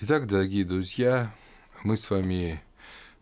[0.00, 1.34] Итак, дорогие друзья,
[1.82, 2.62] мы с вами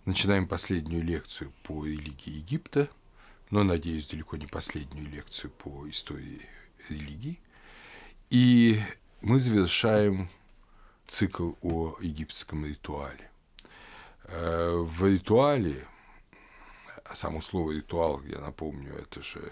[0.04, 2.90] начинаем последнюю лекцию по религии Египта,
[3.48, 6.42] но, надеюсь, далеко не последнюю лекцию по истории
[6.90, 7.40] религии.
[8.28, 8.78] И
[9.22, 10.28] мы завершаем
[11.06, 13.30] цикл о египетском ритуале.
[14.24, 15.88] Э, в ритуале,
[17.14, 19.50] само слово ритуал, я напомню, это же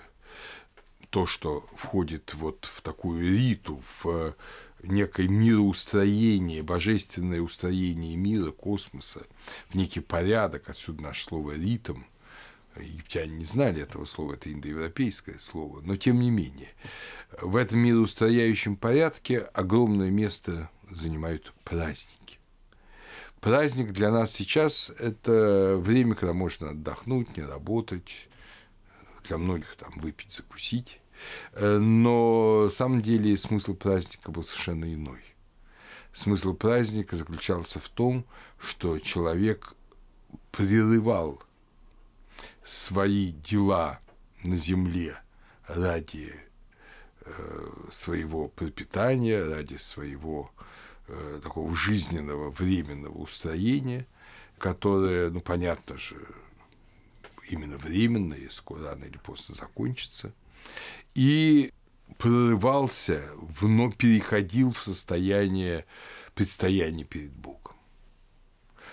[1.09, 4.35] то, что входит вот в такую риту, в
[4.87, 9.23] некое мироустроение, божественное устроение мира, космоса,
[9.69, 12.03] в некий порядок, отсюда наше слово «ритм»,
[12.81, 16.71] египтяне не знали этого слова, это индоевропейское слово, но тем не менее,
[17.41, 22.39] в этом мироустрояющем порядке огромное место занимают праздники.
[23.41, 28.29] Праздник для нас сейчас– это время, когда можно отдохнуть, не работать,
[29.25, 31.01] для многих там выпить, закусить.
[31.53, 35.21] Э, но на самом деле смысл праздника был совершенно иной.
[36.13, 38.25] Смысл праздника заключался в том,
[38.59, 39.75] что человек
[40.53, 41.43] прерывал
[42.65, 44.01] свои дела
[44.43, 45.17] на земле
[45.67, 46.35] ради
[47.23, 50.51] э, своего пропитания, ради своего
[51.09, 54.07] э, такого жизненного временного устроения,
[54.59, 56.17] которое, ну, понятно же,
[57.49, 60.33] именно временное, скоро рано или поздно закончится–
[61.15, 61.73] и
[62.19, 63.23] прорывался,
[63.61, 65.85] вновь переходил в состояние
[66.35, 67.77] предстояния перед Богом.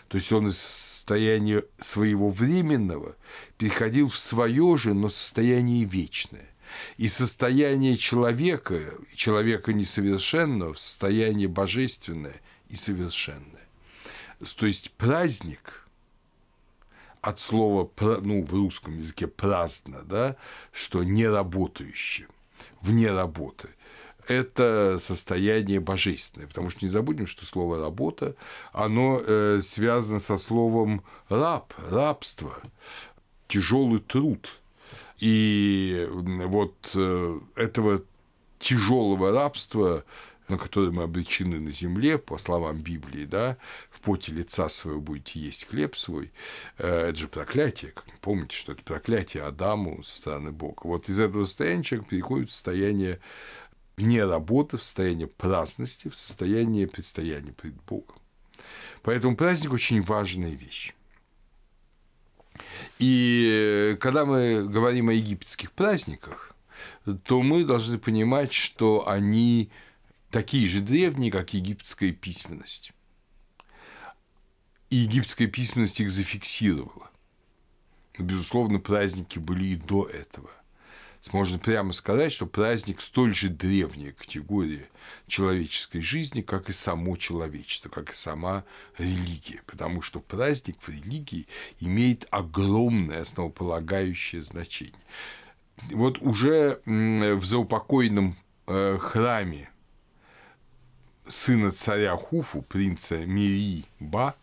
[0.08, 3.16] То есть он из состояния своего временного
[3.58, 6.50] переходил в свое же, но состояние вечное.
[6.98, 13.68] И состояние человека, человека несовершенного, в состояние божественное и совершенное.
[14.58, 15.78] То есть праздник–
[17.22, 20.36] от слова, ну, в русском языке праздно, да,
[20.72, 22.28] что не работающее,
[22.82, 23.70] вне работы.
[24.28, 28.36] Это состояние божественное, потому что не забудем, что слово работа,
[28.72, 32.56] оно э, связано со словом раб, рабство,
[33.48, 34.50] тяжелый труд.
[35.20, 38.04] И вот э, этого
[38.60, 40.04] тяжелого рабства
[40.52, 43.58] на которое мы обречены на земле, по словам Библии, да,
[44.02, 46.32] поте лица своего будете есть хлеб свой,
[46.78, 50.82] э, это же проклятие, помните, что это проклятие Адаму со стороны Бога.
[50.84, 53.20] Вот из этого состояния человек переходит в состояние
[53.98, 58.16] вне работы, в состояние праздности, в состояние предстояния перед Богом.
[59.04, 60.94] Поэтому праздник очень важная вещь.
[63.00, 66.56] И когда мы говорим о египетских праздниках,
[67.24, 69.72] то мы должны понимать, что они
[70.30, 72.94] такие же древние, как египетская письменность.
[74.92, 77.10] И египетская письменность их зафиксировала.
[78.18, 80.52] Но, безусловно, праздники были и до этого.
[81.32, 84.90] Можно прямо сказать, что праздник столь же древняя категория
[85.28, 88.66] человеческой жизни, как и само человечество, как и сама
[88.98, 89.62] религия.
[89.66, 91.48] Потому что праздник в религии
[91.80, 95.02] имеет огромное основополагающее значение.
[95.92, 98.36] Вот уже в заупокойном
[98.68, 99.70] э, храме
[101.28, 104.36] сына царя Хуфу, принца Мири-Ба, на,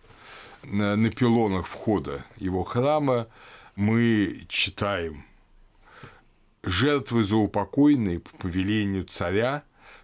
[0.70, 3.28] на пилонах входа его храма
[3.76, 5.24] мы читаем
[6.62, 9.62] «Жертвы заупокойные по повелению царя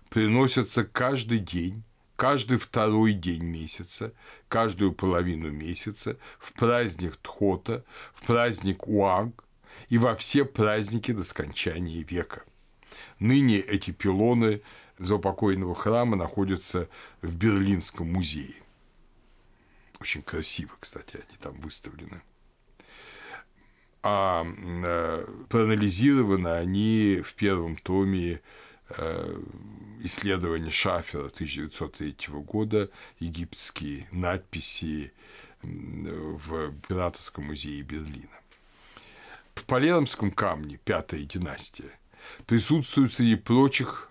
[0.09, 1.83] приносятся каждый день,
[2.17, 4.15] каждый второй день месяца,
[4.49, 9.45] каждую половину месяца, в праздник Тхота, в праздник Уаг
[9.89, 12.45] и во все праздники до скончания века.
[13.19, 14.63] Ныне эти пилоны
[14.99, 16.89] заупокойного храма находятся
[17.21, 18.64] в Берлинском музее.
[20.05, 22.21] Очень красиво, кстати, они там выставлены.
[24.03, 28.43] А э, проанализированы они в первом томе
[28.91, 29.43] э,
[30.03, 35.15] исследования Шафера 1903 года, египетские надписи
[35.63, 38.39] в Императорском музее Берлина.
[39.55, 41.99] В Палермском камне, пятая династия,
[42.45, 44.11] присутствуют среди прочих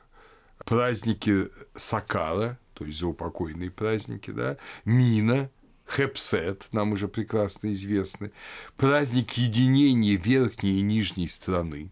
[0.66, 5.51] праздники Сакара, то есть заупокойные праздники, да, Мина,
[5.95, 8.31] Хепсет, нам уже прекрасно известны,
[8.78, 11.92] праздник единения верхней и нижней страны,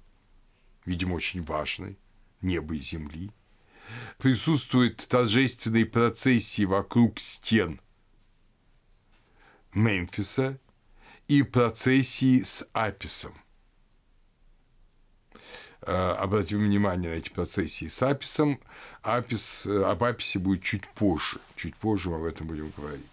[0.85, 1.97] видимо, очень важный,
[2.41, 3.31] неба и земли,
[4.17, 7.79] присутствуют торжественные процессии вокруг стен
[9.73, 10.59] Мемфиса
[11.27, 13.33] и процессии с Аписом.
[15.83, 18.59] Э, обратим внимание на эти процессии с Аписом.
[19.01, 21.39] Апис, э, об Аписе будет чуть позже.
[21.55, 23.10] Чуть позже мы об этом будем говорить.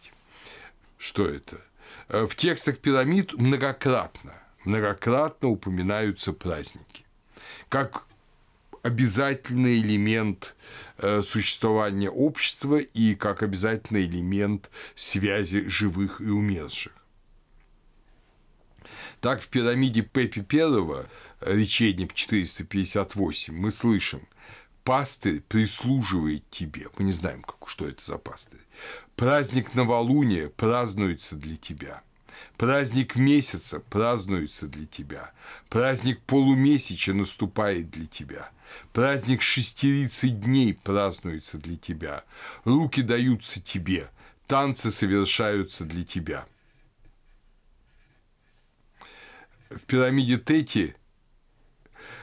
[0.98, 1.60] Что это?
[2.08, 4.34] Э, в текстах пирамид многократно,
[4.64, 7.06] многократно упоминаются праздники.
[7.68, 8.04] Как
[8.82, 10.56] обязательный элемент
[10.98, 16.92] э, существования общества и как обязательный элемент связи живых и умерших.
[19.20, 21.06] Так в пирамиде Пепи I,
[21.40, 24.28] речение 458, мы слышим
[24.88, 26.86] «Пастырь прислуживает тебе».
[26.96, 28.62] Мы не знаем, как, что это за пастырь.
[29.16, 32.00] «Праздник новолуния празднуется для тебя».
[32.56, 35.32] Праздник месяца празднуется для тебя.
[35.68, 38.50] Праздник полумесяча наступает для тебя.
[38.94, 42.24] Праздник шестерицы дней празднуется для тебя.
[42.64, 44.08] Руки даются тебе.
[44.46, 46.46] Танцы совершаются для тебя.
[49.68, 50.96] В пирамиде Тети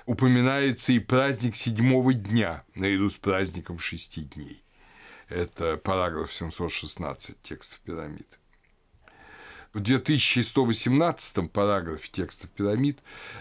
[0.06, 4.64] упоминается и праздник седьмого дня наряду с праздником шести дней.
[5.30, 8.40] Это параграф 716 текстов пирамид.
[9.74, 13.00] В 2118 параграфе текстов пирамид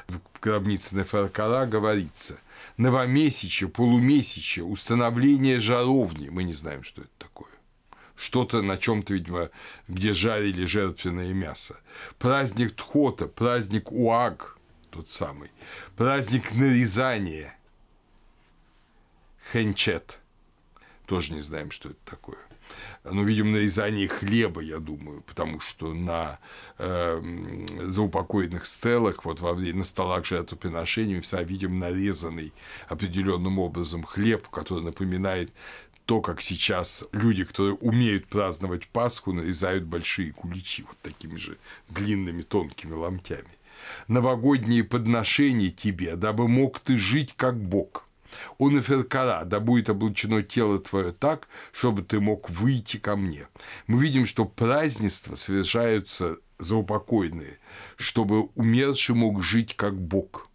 [0.08, 2.38] в гробнице Неферкара говорится
[2.76, 6.30] «Новомесячие, полумесячие, установление жаровни».
[6.30, 7.50] Мы не знаем, что это такое
[8.16, 9.50] что-то на чем-то, видимо,
[9.88, 11.76] где жарили жертвенное мясо.
[12.18, 14.56] Праздник Тхота, праздник Уаг,
[14.94, 15.50] тот самый.
[15.96, 17.56] Праздник нарезания.
[19.52, 20.20] Хенчет.
[21.06, 22.38] Тоже не знаем, что это такое
[23.04, 26.38] ну, видим нарезание хлеба, я думаю, потому что на
[26.78, 32.52] э, заупокойных стелах, вот во время, на столах жертвоприношений, мы всегда видим нарезанный
[32.88, 35.52] определенным образом хлеб, который напоминает
[36.06, 41.58] то, как сейчас люди, которые умеют праздновать Пасху, нарезают большие куличи вот такими же
[41.88, 43.53] длинными тонкими ломтями.
[44.08, 48.04] Новогодние подношения тебе, дабы мог ты жить как Бог–
[48.58, 53.48] у Неферкара, да будет облучено тело твое так, чтобы ты мог выйти ко мне.
[53.86, 57.58] Мы видим, что празднества совершаются заупокойные,
[57.96, 60.48] чтобы умерший мог жить как Бог.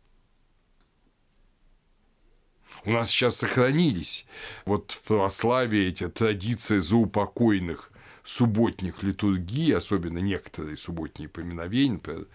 [2.86, 4.26] У нас сейчас сохранились
[4.66, 7.89] вот в православии эти традиции заупокойных
[8.30, 12.28] субботних литургий, особенно некоторые субботние поминовения, например,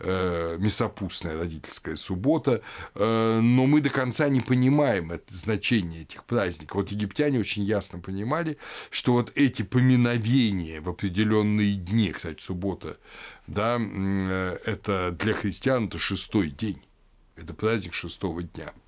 [0.00, 2.62] э, мясопустная родительская суббота,
[2.96, 6.74] э, но мы до конца не понимаем это значение этих праздников.
[6.74, 8.58] Вот египтяне очень ясно понимали,
[8.90, 12.96] что вот эти поминовения в определенные дни, кстати, суббота,
[13.46, 16.82] да, э, это для христиан это шестой день,
[17.36, 18.72] это праздник шестого дня–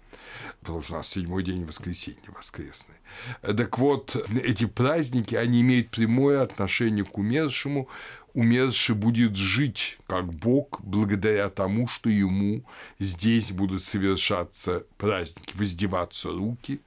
[0.60, 2.94] потому что у нас седьмой день воскресенья воскресный.
[3.42, 7.88] Так вот, эти праздники, они имеют прямое отношение к умершему.
[8.34, 12.64] Умерший будет жить как Бог благодаря тому, что ему
[12.98, 16.80] здесь будут совершаться праздники, воздеваться руки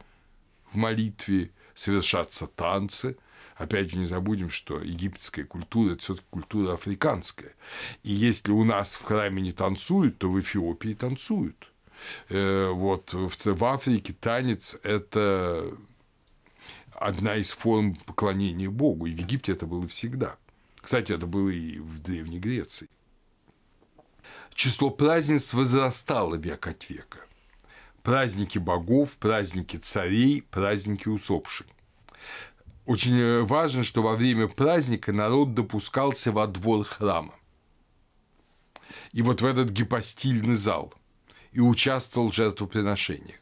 [0.71, 3.17] в молитве, совершаться танцы–
[3.61, 7.53] Опять же, не забудем, что египетская культура– это все-таки культура африканская.
[8.01, 11.70] И если у нас в храме не танцуют, то в Эфиопии танцуют.
[12.29, 15.71] Э, вот в Африке танец– это
[16.93, 20.37] одна из форм поклонения Богу, и в Египте это было всегда.
[20.81, 22.89] Кстати, это было и в Древней Греции.
[24.53, 27.19] Число празднеств возрастало век от века.
[28.03, 31.67] Праздники богов, праздники царей, праздники усопших.
[32.85, 37.35] Очень э, важно, что во время праздника народ допускался во двор храма.
[39.11, 40.93] И вот в этот гипостильный зал–
[41.51, 43.37] и участвовал в жертвоприношениях.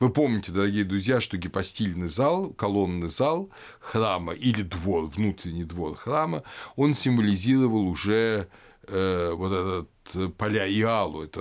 [0.00, 3.50] Вы помните, дорогие друзья, что гипостильный зал, колонный зал
[3.80, 6.42] храма или двор, внутренний двор храма,
[6.76, 8.48] он символизировал уже
[8.86, 11.40] э, вот этот поля Иалу, это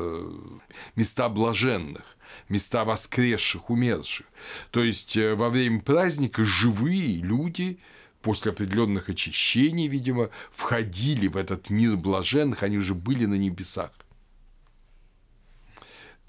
[0.95, 2.17] места блаженных,
[2.49, 4.27] места воскресших, умерших.
[4.71, 7.79] То есть э, во время праздника живые люди
[8.21, 13.91] после определенных очищений, видимо, входили в этот мир блаженных, они уже были на небесах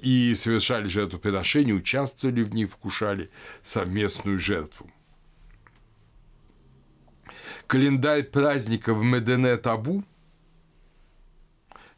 [0.00, 3.30] и совершали жертвоприношения, участвовали в ней, вкушали
[3.62, 4.90] совместную жертву.
[7.66, 10.04] Календарь праздников Медене Табу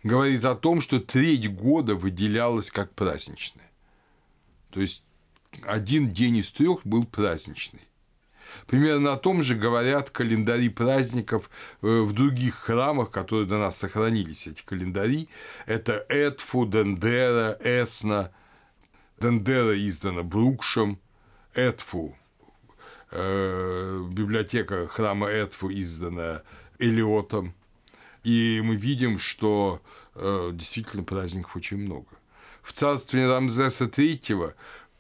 [0.03, 3.71] говорит о том, что треть года выделялась как праздничная.
[4.71, 5.05] То есть
[5.63, 7.90] один день из трех был праздничный.
[8.67, 11.51] Примерно о том же говорят календари праздников
[11.83, 15.29] э, в других храмах, которые до нас сохранились, эти календари.
[15.67, 18.31] Это Эдфу, Дендера, Эсна.
[19.19, 20.99] Дендера издана Брукшем,
[21.55, 22.17] Эдфу
[23.11, 26.43] э, библиотека храма Эдфу издана
[26.79, 27.55] Элиотом.
[28.23, 29.81] И мы видим, что
[30.15, 32.09] э, действительно праздников очень много.
[32.63, 34.55] В царстве Рамзеса III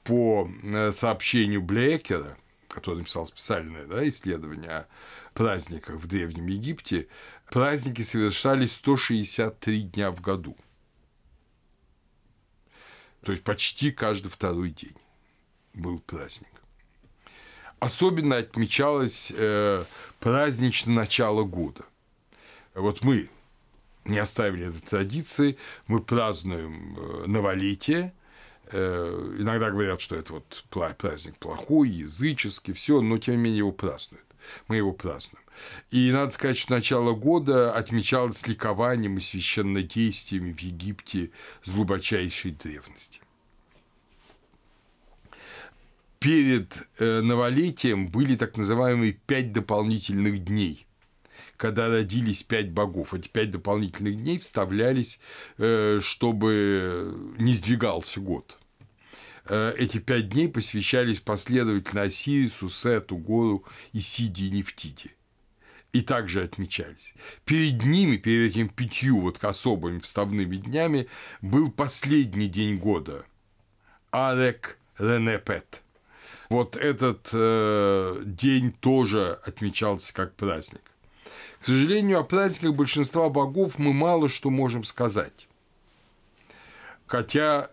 [0.05, 0.51] по
[0.93, 2.37] сообщению Блекера
[2.71, 4.89] который написал специальное да, исследование о
[5.35, 7.09] праздниках в Древнем Египте,
[7.51, 10.57] праздники совершались 163 дня в году.
[13.23, 14.97] То есть почти каждый второй день.
[15.75, 16.49] был праздник.
[17.79, 19.85] Особенно отмечалось э,
[20.19, 21.85] праздничное начало года.
[22.75, 23.31] Вот мы
[24.05, 28.15] не оставили этой традиции, мы празднуем э, новолетие,
[28.73, 30.65] иногда говорят, что это вот
[30.97, 34.25] праздник плохой, языческий, все, но тем не менее его празднуют.
[34.69, 35.45] Мы его празднуем.
[35.91, 41.31] И надо сказать, что начало года отмечалось ликованием и священнодействиями в Египте
[41.63, 43.21] с глубочайшей древности.
[46.19, 50.87] Перед э, новолетием были так называемые пять дополнительных дней–
[51.61, 53.13] когда родились пять богов.
[53.13, 55.21] Эти пять дополнительных дней вставлялись,
[55.59, 58.59] э, чтобы не сдвигался год.
[59.51, 65.11] Э, эти пять дней посвящались последовательно Осирису, Сету, Гору, Исиде и Нефтиде
[65.93, 67.15] и также отмечались.
[67.45, 71.09] Перед ними, перед этими пятью вот особыми вставными днями,
[71.43, 73.25] был последний день года–
[74.13, 75.83] Арек Ренепет.
[76.49, 80.83] Вот этот э, день тоже отмечался как праздник.
[81.61, 85.49] К сожалению, о праздниках большинства богов мы мало что можем сказать.
[87.07, 87.71] Хотя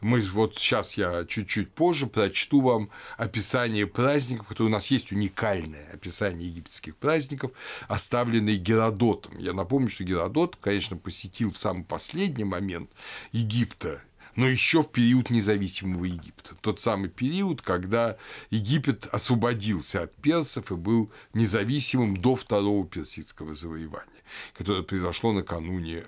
[0.00, 5.90] мы вот сейчас я чуть-чуть позже прочту вам описание праздников, которые у нас есть уникальное
[5.92, 7.52] описание египетских праздников,
[7.88, 9.38] оставленное Геродотом.
[9.38, 12.90] Я напомню, что Геродот, конечно, посетил в самый последний момент
[13.32, 14.02] Египта
[14.36, 16.54] но еще в период независимого Египта.
[16.60, 18.16] Тот самый период, когда
[18.50, 24.22] Египет освободился от персов и был независимым до второго персидского завоевания,
[24.56, 26.04] которое произошло накануне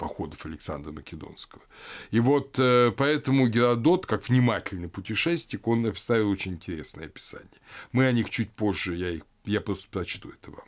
[0.00, 1.62] походов Александра Македонского.
[2.10, 7.60] И вот э, поэтому Геродот, как внимательный путешественник, он оставил очень интересное описание.
[7.92, 10.64] Мы о них чуть позже, я, их, я просто прочту это вам.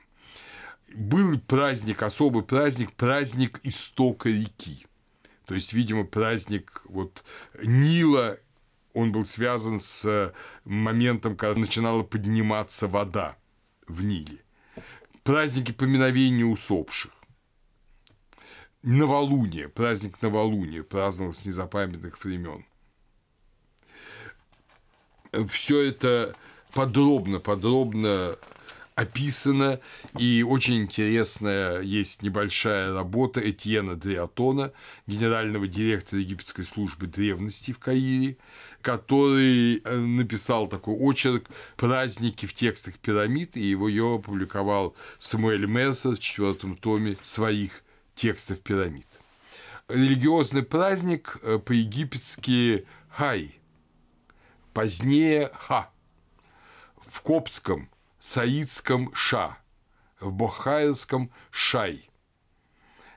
[0.94, 4.84] Был праздник, особый праздник, праздник истока реки.
[5.46, 7.24] То есть, видимо, праздник вот
[7.64, 8.38] Нила,
[8.92, 10.34] он был связан с
[10.64, 13.36] моментом, когда начинала подниматься вода
[13.88, 14.38] в Ниле.
[15.24, 17.12] Праздники поминовения усопших.
[18.82, 22.64] Новолуние, праздник новолуния, праздновался с незапамятных времен.
[25.48, 26.34] Все это
[26.74, 28.36] подробно, подробно
[28.94, 29.80] описано,
[30.18, 34.72] и очень интересная есть небольшая работа Этьена Дриатона,
[35.06, 38.36] генерального директора египетской службы древности в Каире,
[38.82, 41.46] который э, написал такой очерк
[41.76, 47.82] «Праздники в текстах пирамид», и его ее опубликовал Самуэль Мерсер в четвертом томе своих
[48.14, 49.06] текстов пирамид.
[49.88, 53.58] Религиозный праздник э, по-египетски «хай»,
[54.72, 55.90] позднее «ха».
[56.96, 59.58] В коптском саидском «ша»,
[60.20, 62.08] в бохайском «шай».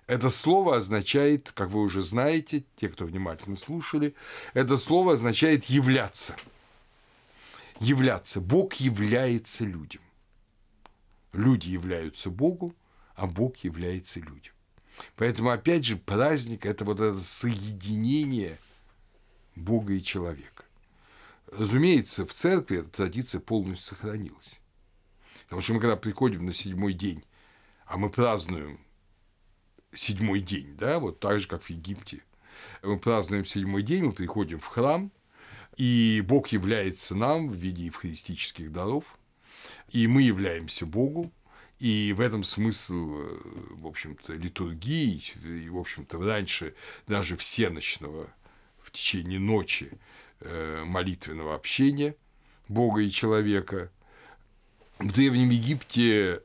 [0.08, 4.16] Это слово означает, как вы уже знаете, те, кто внимательно слушали,
[4.54, 6.36] это слово означает «являться».
[7.80, 8.40] Являться.
[8.40, 10.02] Бог является людям.
[11.34, 12.74] Люди являются Богу,
[13.16, 14.55] а Бог является людям.
[15.16, 18.60] Поэтому, опять же, праздник– это вот это соединение
[19.56, 20.66] Бога и человека.
[21.52, 24.62] Разумеется, в церкви эта традиция полностью сохранилась.
[25.46, 27.24] Потому что мы когда приходим на седьмой день,
[27.86, 28.80] а мы празднуем
[29.94, 32.24] седьмой день, да, вот так же, как в Египте,
[32.84, 35.12] мы празднуем седьмой день, мы приходим в храм,
[35.78, 39.18] и Бог является нам в виде евхаристических даров,
[39.90, 41.32] и мы являемся Богу,
[41.80, 43.40] и в этом смысл, э,
[43.72, 46.74] в общем-то, литургии, и, в общем-то, раньше
[47.08, 48.28] даже всеночного
[48.82, 49.92] в течение ночи
[50.40, 52.16] э, молитвенного общения
[52.68, 53.92] Бога и человека,
[55.00, 56.42] в Древнем Египте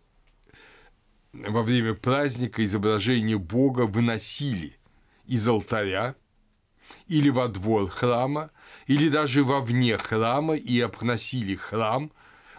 [1.33, 4.77] во время праздника изображение Бога выносили
[5.27, 6.17] из алтаря
[7.07, 8.51] или во двор храма,
[8.89, 12.11] или даже вовне храма и обносили храм,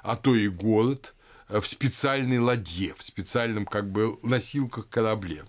[0.02, 1.14] а то и город
[1.60, 5.44] в специальной ладье, в специальном как бы носилках корабле.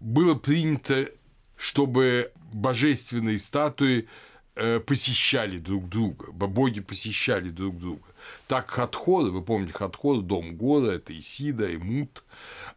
[0.00, 1.08] Было принято,
[1.56, 4.08] чтобы божественные статуи
[4.54, 8.04] Э, посещали друг друга, боги посещали друг друга.
[8.48, 12.22] Так Хатхор, вы помните Хатхор, дом Гора, это Исида, и Мут,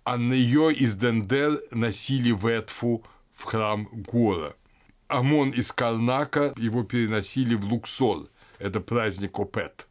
[0.05, 4.53] а на ее из Дендер носили в Этфу в храм Гора.
[5.09, 9.85] Амон из Карнака его переносили в Луксор, это праздник Опет.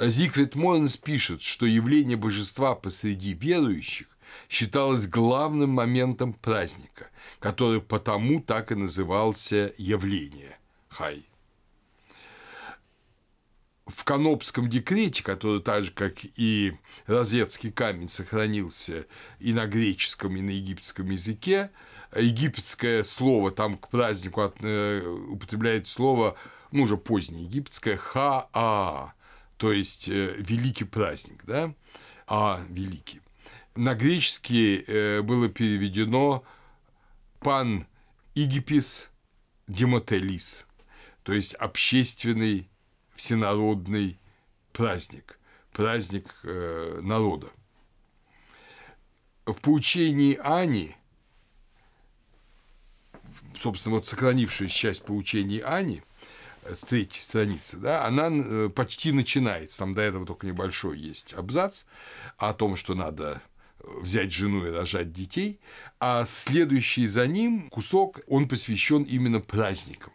[0.00, 4.06] Зигфрид Морнс пишет, что явление божества посреди верующих
[4.48, 10.58] считалось главным моментом праздника, который потому так и назывался явление–
[10.98, 11.24] хай.
[13.86, 16.74] В Канопском декрете, который так же, как и
[17.06, 19.06] Розетский камень, сохранился
[19.38, 21.70] и на греческом, и на египетском языке,
[22.14, 25.00] египетское слово, там к празднику э,
[25.30, 26.36] употребляет слово,
[26.70, 29.14] ну, уже позднее египетское ха-а,
[29.58, 31.74] то есть э, великий праздник, да,
[32.26, 33.20] а великий.
[33.74, 36.44] На греческий э, было переведено
[37.40, 37.86] пан
[38.34, 39.10] Игипис
[39.66, 40.66] Демотелис,
[41.24, 42.70] то есть общественный
[43.14, 44.18] всенародный
[44.72, 45.40] праздник,
[45.72, 47.48] праздник э, народа.
[49.44, 50.94] В поучении Ани,
[53.56, 56.02] собственно, вот сохранившаяся часть поучений Ани,
[56.74, 61.84] с третьей страницы, да, она э, почти начинается, там до этого только небольшой есть абзац
[62.36, 63.42] о том, что надо
[63.80, 65.60] взять жену и рожать детей,
[66.00, 70.12] а следующий за ним кусок, он посвящен именно праздникам.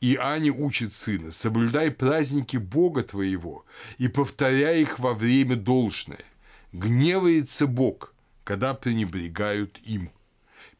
[0.00, 3.64] И Аня учит сына, соблюдай праздники Бога твоего
[3.96, 6.24] и повторяй их во время должное.
[6.72, 10.10] Гневается Бог, когда пренебрегают им.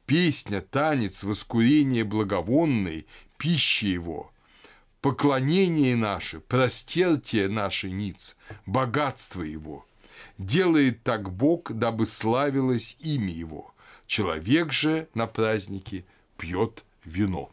[0.05, 3.07] Песня, танец, воскурение благовонные,
[3.39, 4.34] пища его,
[5.05, 9.87] поклонение наше, простертие наше ниц, богатство его–
[10.39, 13.73] Делает так Бог, дабы славилось имя Его.
[14.07, 16.05] Человек же на празднике
[16.37, 17.53] пьет вино.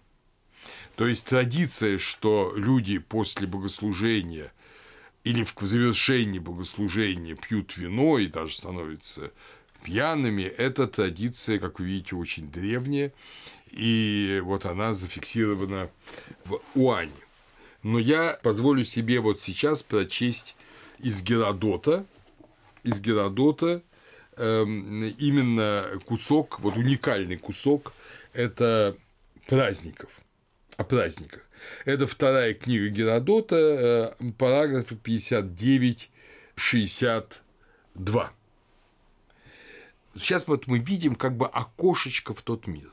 [0.95, 4.51] То есть традиция, что люди после богослужения
[5.23, 9.31] или в завершении богослужения пьют вино и даже становятся
[9.83, 13.13] пьяными, эта традиция, как вы видите, очень древняя,
[13.69, 15.89] и вот она зафиксирована
[16.45, 17.11] в Уане.
[17.83, 20.55] Но я позволю себе вот сейчас прочесть
[20.99, 22.05] из Геродота–
[22.83, 23.81] из Геродота
[24.37, 27.93] эм, именно кусок, вот уникальный кусок,
[28.33, 28.97] это
[29.47, 30.09] праздников,
[30.77, 31.41] о праздниках.
[31.85, 36.09] Это вторая книга Геродота, э, параграфы 59-62.
[40.15, 42.91] Сейчас вот мы видим как бы окошечко в тот мир.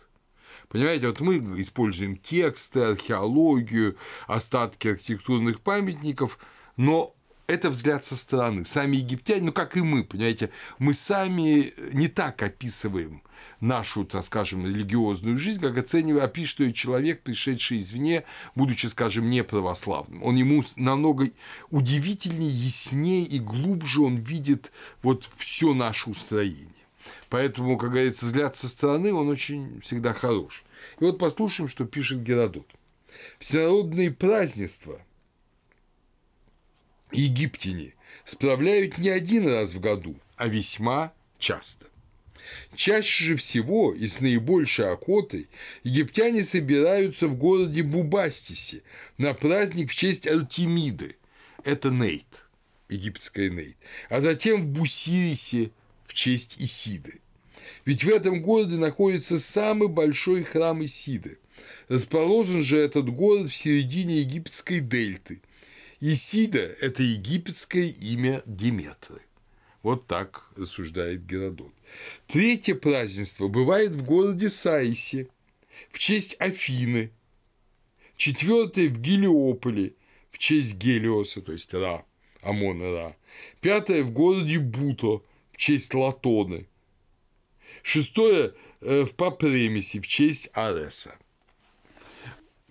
[0.69, 3.97] Понимаете, вот мы используем тексты, археологию,
[4.27, 6.39] остатки архитектурных памятников,
[6.77, 7.15] но
[7.47, 8.67] это взгляд со стороны.
[8.67, 13.23] Сами египтяне, ну как и мы, понимаете, мы сами не так описываем
[13.61, 19.43] нашу, так скажем, религиозную жизнь, как оценивая, опишет ее человек, пришедший извне, будучи, скажем, не
[19.43, 20.23] православным.
[20.23, 21.31] Он ему намного
[21.71, 24.71] удивительнее, яснее и глубже он видит
[25.03, 26.78] вот все наше устроение.
[27.31, 30.65] Поэтому, как говорится, взгляд со стороны, он очень всегда хорош.
[31.01, 32.67] И вот послушаем, что пишет Геродот.
[33.39, 35.01] Всенародные празднества–
[37.13, 41.87] египтяне справляют не один раз в году, а весьма часто.
[42.75, 45.49] Чаще же всего и с наибольшей охотой
[45.83, 48.83] египтяне собираются в городе Бубастисе
[49.19, 51.17] на праздник в честь Артемиды.
[51.65, 52.45] Это Нейт,
[52.89, 53.77] египетская Нейт.
[54.09, 55.73] А затем в Бусирисе
[56.09, 57.21] в честь Исиды.
[57.85, 61.39] Ведь в этом городе находится самый большой храм Исиды.
[61.87, 65.41] Расположен же этот город в середине египетской дельты–
[66.01, 69.21] Исида– это египетское имя Диметры.
[69.83, 71.73] Вот так рассуждает Геродот.
[72.29, 75.29] Третье празднество бывает в городе Саисе
[75.91, 77.11] в честь Афины.
[78.17, 79.95] Четвертое в Гелиополе
[80.31, 82.05] в честь Гелиоса, то есть Ра,
[82.43, 83.17] Амона Ра.
[83.61, 85.25] Пятое в городе Буто
[85.59, 86.69] в честь Латоны.
[87.83, 91.17] Шестое э, в Папремисе в честь Ареса.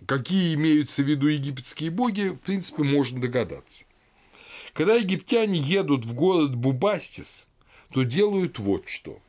[0.06, 3.84] Какие имеются в виду египетские боги, в принципе, можно догадаться.
[4.72, 7.48] Когда египтяне едут в город Бубастис,
[7.92, 9.20] то делают вот что.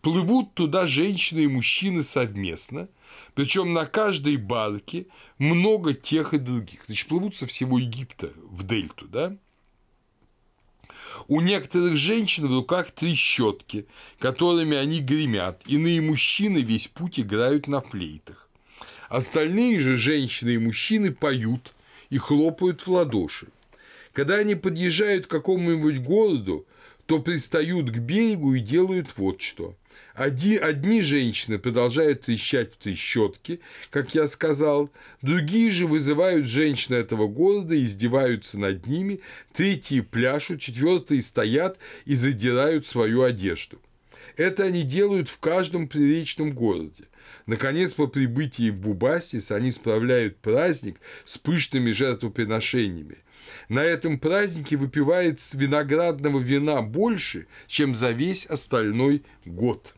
[0.00, 2.88] Плывут туда женщины и мужчины совместно,
[3.34, 5.06] причем на каждой барке
[5.38, 6.84] много тех и других.
[6.86, 9.36] Значит, плывут со всего Египта в дельту, да?
[11.28, 13.86] У некоторых женщин в руках трещотки,
[14.18, 15.62] которыми они гремят.
[15.66, 18.48] Иные мужчины весь путь играют на флейтах.
[19.08, 21.72] Остальные же женщины и мужчины поют
[22.10, 23.48] и хлопают в ладоши.
[24.12, 26.66] Когда они подъезжают к какому-нибудь городу,
[27.06, 29.74] то пристают к берегу и делают вот что.
[30.16, 33.58] Одни, одни женщины продолжают трещать в трещотке,
[33.90, 39.20] как я сказал, другие же вызывают женщин этого города и издеваются над ними,
[39.52, 41.76] третьи пляшут, четвертые стоят
[42.06, 43.78] и задирают свою одежду.
[44.38, 47.04] Это они делают в каждом приречном городе.
[47.44, 53.18] Наконец, по прибытии в Бубастис они справляют праздник с пышными жертвоприношениями.
[53.68, 59.95] На этом празднике выпивается виноградного вина больше, чем за весь остальной год.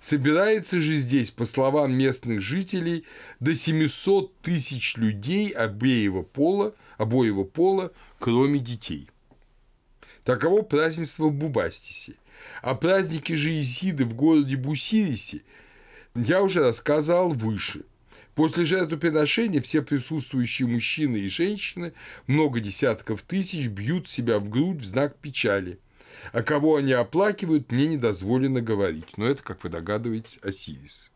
[0.00, 3.04] Собирается же здесь, по словам местных жителей,
[3.40, 9.08] до 700 тысяч людей обеего пола, обоего пола, кроме детей.
[10.24, 12.14] Таково празднество в Бубастисе–
[12.62, 15.42] О празднике же Исиды в городе Бусирисе
[16.14, 17.84] я уже рассказал выше.
[18.34, 21.94] После жертвоприношения все присутствующие мужчины и женщины,
[22.26, 25.78] много десятков тысяч, бьют себя в грудь в знак печали.
[26.32, 29.16] А кого они оплакивают, мне не дозволено говорить.
[29.16, 31.10] Но это, как вы догадываетесь, Осирис.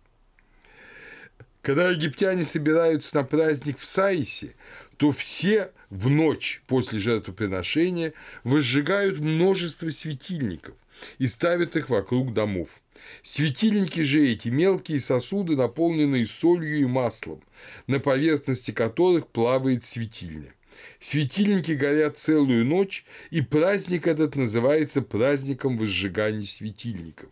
[1.63, 4.55] Когда египтяне собираются на праздник в Саисе,
[4.97, 10.75] то все в ночь после жертвоприношения возжигают множество светильников
[11.19, 12.81] и ставят их вокруг домов.
[13.23, 17.43] Светильники же эти мелкие сосуды, наполненные солью и маслом,
[17.87, 20.55] на поверхности которых плавает светильня.
[21.01, 27.31] Светильники горят целую ночь, и праздник этот называется праздником возжигания светильников.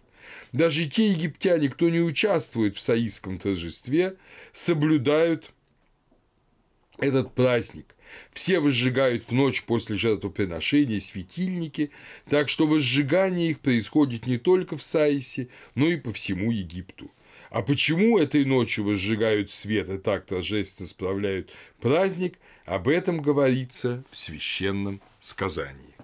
[0.53, 4.17] Даже те египтяне, кто не участвует в саистском торжестве,
[4.53, 5.53] соблюдают
[6.99, 7.95] этот праздник.
[8.33, 11.91] Все возжигают в ночь после жертвоприношения светильники,
[12.29, 17.11] так что возжигание их происходит не только в Саисе, но и по всему Египту.
[17.51, 21.51] А почему этой ночью возжигают свет и так торжественно справляют
[21.81, 25.95] праздник, об этом говорится в священном сказании.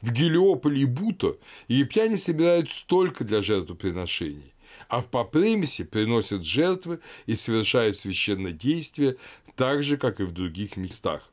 [0.00, 4.54] В Гелиополе и Буто египтяне собирают столько для жертвоприношений,
[4.88, 9.16] а в Папремисе приносят жертвы и совершают священное действие
[9.56, 11.31] так же, как и в других местах.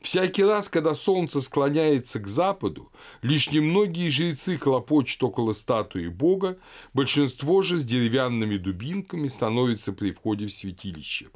[0.00, 6.58] Всякий раз, когда солнце склоняется к западу, лишь немногие жрецы хлопочут около статуи Бога,
[6.94, 11.30] большинство же с деревянными дубинками становится при входе в святилище.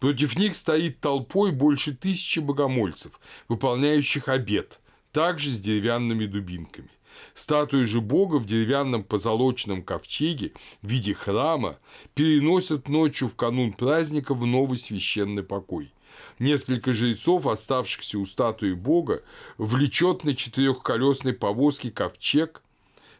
[0.00, 4.80] Против них стоит толпой больше тысячи богомольцев, выполняющих обед,
[5.12, 6.90] также с деревянными дубинками.
[7.34, 10.52] Статую же Бога в деревянном позолоченном ковчеге
[10.82, 11.78] в виде храма
[12.14, 15.92] переносят ночью в канун праздника в новый священный покой.
[16.38, 19.22] Несколько жрецов, оставшихся у статуи Бога,
[19.56, 22.62] влечет на четырехколесной повозке ковчег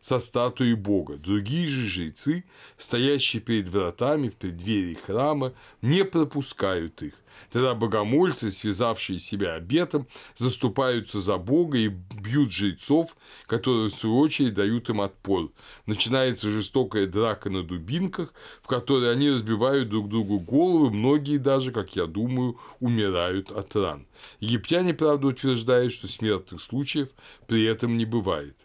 [0.01, 1.17] со статуей Бога.
[1.17, 2.45] Другие же жрецы,
[2.77, 7.15] стоящие перед вратами в преддверии храма, не пропускают их,
[7.51, 10.07] Тогда богомольцы, связавшие себя обетом,
[10.37, 15.51] заступаются за Бога и бьют жрецов, которые, в свою очередь, дают им отпор.
[15.87, 21.97] Начинается жестокая драка на дубинках, в которой они разбивают друг другу головы, многие даже, как
[21.97, 24.07] я думаю, умирают от ран.
[24.41, 27.09] Египтяне, правда, утверждают, что смертных случаев
[27.47, 28.57] при этом не бывает.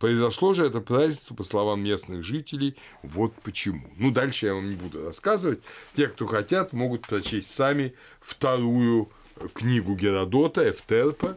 [0.00, 3.92] Произошло же это празднество, по словам местных жителей, вот почему.
[3.98, 5.60] Ну, дальше я вам не буду рассказывать.
[5.94, 9.10] Те, кто хотят, могут прочесть сами вторую
[9.52, 11.36] книгу Геродота, Эфтерпа,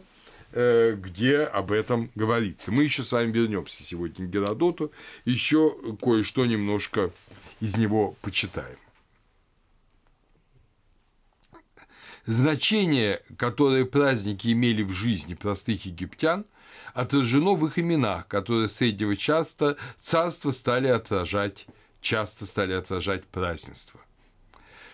[0.54, 2.72] э, где об этом говорится.
[2.72, 4.94] Мы еще с вами вернемся сегодня к Геродоту,
[5.26, 7.12] еще кое-что немножко
[7.60, 8.78] из него почитаем.
[12.26, 16.46] Значение, которое праздники имели в жизни простых египтян,
[16.94, 21.66] отражено в их именах, которые среднего часто царства стали отражать,
[22.02, 24.00] часто стали отражать празднества.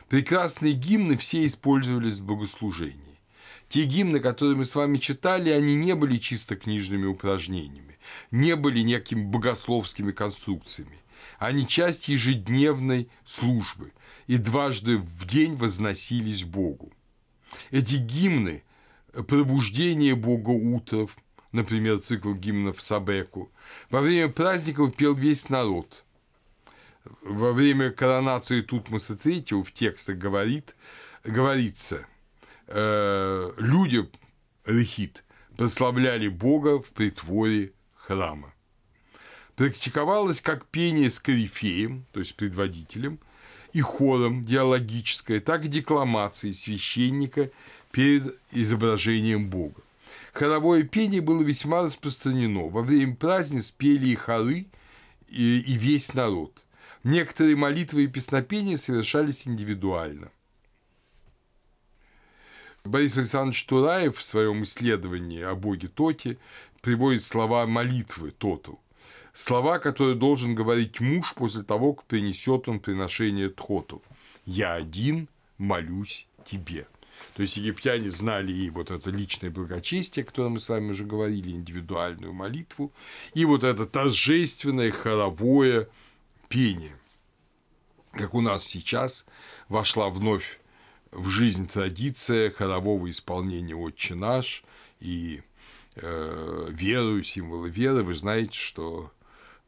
[0.08, 3.20] Прекрасные гимны все использовались в богослужении.
[3.68, 8.00] Те гимны, которые мы с вами читали, они не были чисто книжными упражнениями,
[8.32, 10.98] не были некими богословскими конструкциями.
[11.38, 13.94] Они часть ежедневной службы
[14.26, 16.92] и дважды в день возносились Богу.
[17.70, 18.64] Эти гимны–
[19.28, 21.16] пробуждение Бога утров–
[21.52, 23.52] например, цикл гимнов Сабеку.
[23.90, 26.04] Во время праздников пел весь народ.
[27.22, 30.76] Во время коронации Тутмоса III в текстах говорит,
[31.24, 32.06] говорится,
[32.68, 34.10] э, люди,
[34.66, 35.24] рехит,
[35.58, 38.54] прославляли Бога в притворе храма.
[39.56, 43.20] Практиковалось как пение с корифеем, то есть предводителем,
[43.74, 47.52] и хором диалогическое, так и декламацией священника
[47.92, 49.82] перед изображением Бога.
[50.40, 52.70] Хоровое пение было весьма распространено.
[52.70, 54.68] Во время празднеств пели и хоры,
[55.28, 56.64] и, и весь народ.
[57.04, 60.32] Некоторые молитвы и песнопения совершались индивидуально.
[62.86, 66.38] Борис Александрович Тураев в своем исследовании о боге Тоте
[66.82, 68.80] приводит слова молитвы Тоту.
[69.34, 74.02] Слова, которые должен говорить муж после того, как принесет он приношение Тхоту.
[74.46, 76.88] «Я один молюсь тебе».
[77.36, 81.06] То есть египтяне знали и вот это личное благочестие, о котором мы с вами уже
[81.06, 82.92] говорили, индивидуальную молитву,
[83.34, 85.88] и вот это торжественное хоровое
[86.48, 86.96] пение.
[88.12, 89.26] Как у нас сейчас
[89.68, 90.60] вошла вновь
[91.12, 94.64] в жизнь традиция хорового исполнения «Отче наш»
[95.00, 95.42] и
[95.96, 98.04] э, веру, символы веры.
[98.04, 99.12] Вы знаете, что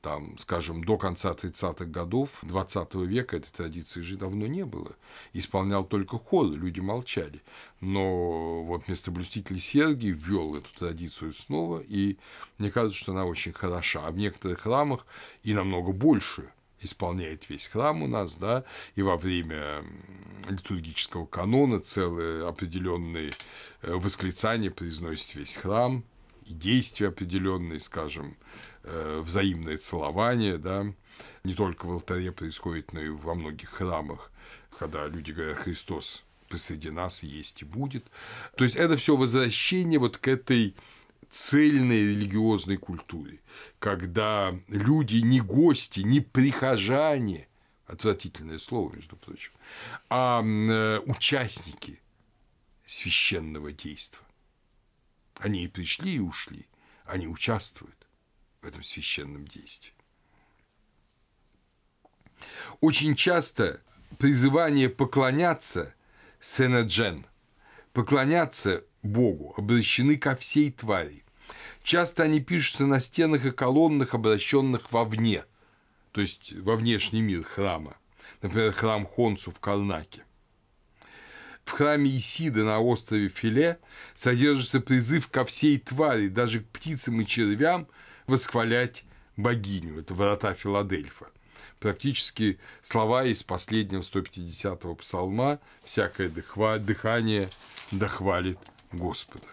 [0.02, 4.96] там, скажем, до конца 30-х годов 20 века этой традиции же давно не было.
[5.34, 7.42] Исполнял только хор, люди молчали.
[7.80, 12.18] Но вот местоблюститель Сергий ввел эту традицию снова, и
[12.58, 14.08] мне кажется, что она очень хороша.
[14.08, 15.06] А в некоторых храмах
[15.44, 18.64] и намного больше исполняет весь храм у нас, да,
[18.96, 19.84] и во время
[20.50, 23.32] литургического канона целые определенные
[23.82, 26.04] э, восклицания произносит весь храм,
[26.46, 28.36] и действия определенные, скажем,
[28.84, 30.86] взаимное целование, да,
[31.44, 34.32] не только в алтаре происходит, но и во многих храмах,
[34.78, 38.06] когда люди говорят «Христос посреди нас есть и будет».
[38.56, 40.76] То есть это все возвращение вот к этой
[41.30, 43.40] цельной религиозной культуре,
[43.80, 47.48] когда люди не гости, не прихожане,
[47.88, 49.52] отвратительное слово, между прочим,
[50.10, 52.00] а э, участники
[52.86, 54.26] священного действия.
[55.36, 56.68] Они и пришли, и ушли,
[57.06, 58.01] они участвуют
[58.62, 59.94] в этом священном действии.
[62.80, 63.82] Очень часто
[64.20, 65.94] призывание поклоняться
[66.40, 67.26] сенаджен,
[67.94, 71.24] поклоняться Богу, обращены ко всей твари.
[71.84, 75.46] Часто они пишутся на стенах и колоннах, обращенных вовне,
[76.12, 77.98] то есть во внешний мир храма.
[78.42, 80.24] Например, храм Хонсу в Карнаке.
[81.64, 83.80] В храме Исида на острове Филе
[84.16, 87.88] содержится призыв ко всей твари, даже к птицам и червям–
[88.32, 89.04] восхвалять
[89.38, 90.00] богиню.
[90.00, 91.28] Это врата Филадельфа.
[91.80, 97.50] Практически слова из последнего 150-го псалма «Всякое дыхание
[97.92, 98.60] дохвалит
[98.92, 99.48] Господа».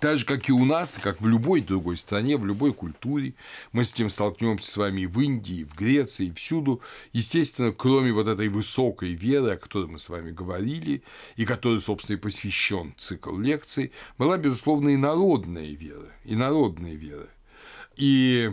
[0.00, 3.34] Так же, как и у нас, как в любой другой стране, в любой культуре,
[3.70, 6.80] мы с этим столкнемся с вами в Индии, в Греции, всюду.
[7.12, 11.02] Естественно, кроме вот этой высокой веры, о которой мы с вами говорили,
[11.36, 17.28] и которой, собственно, и посвящен цикл лекций, была, безусловно, и народная вера, и народная вера.
[17.94, 18.50] И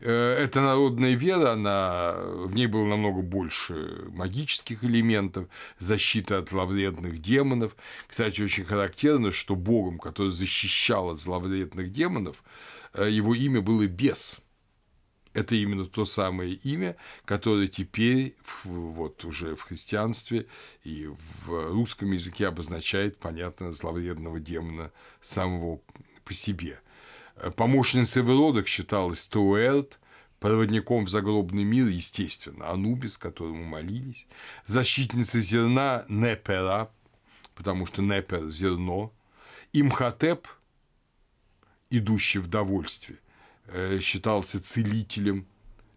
[0.00, 7.74] эта народная вера, она, в ней было намного больше магических элементов, защиты от зловредных демонов.
[8.06, 12.44] Кстати, очень характерно, что богом, который защищал от зловредных демонов,
[12.92, 14.40] э, его имя было Бес.
[15.32, 20.46] Это именно то самое имя, которое теперь вот уже в христианстве
[20.82, 25.80] и в русском языке обозначает, понятно, зловредного демона самого
[26.24, 26.80] по себе–
[27.56, 30.00] Помощницей в родах считалась Туэрт,
[30.40, 34.26] проводником в загробный мир, естественно, Анубис, которому молились,
[34.64, 36.90] защитница зерна Непера,
[37.54, 39.12] потому что Непер– зерно,
[39.72, 40.48] Имхотеп,
[41.90, 43.18] идущий в довольстве,
[43.66, 45.46] э, считался целителем,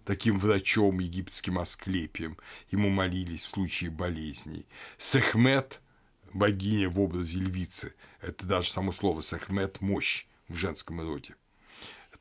[0.03, 2.37] таким врачом египетским Асклепием,
[2.71, 4.65] ему молились в случае болезней.
[4.97, 5.81] Сехмет–
[6.33, 11.35] богиня в образе львицы, это даже само слово Сехмет– мощь, в женском роде.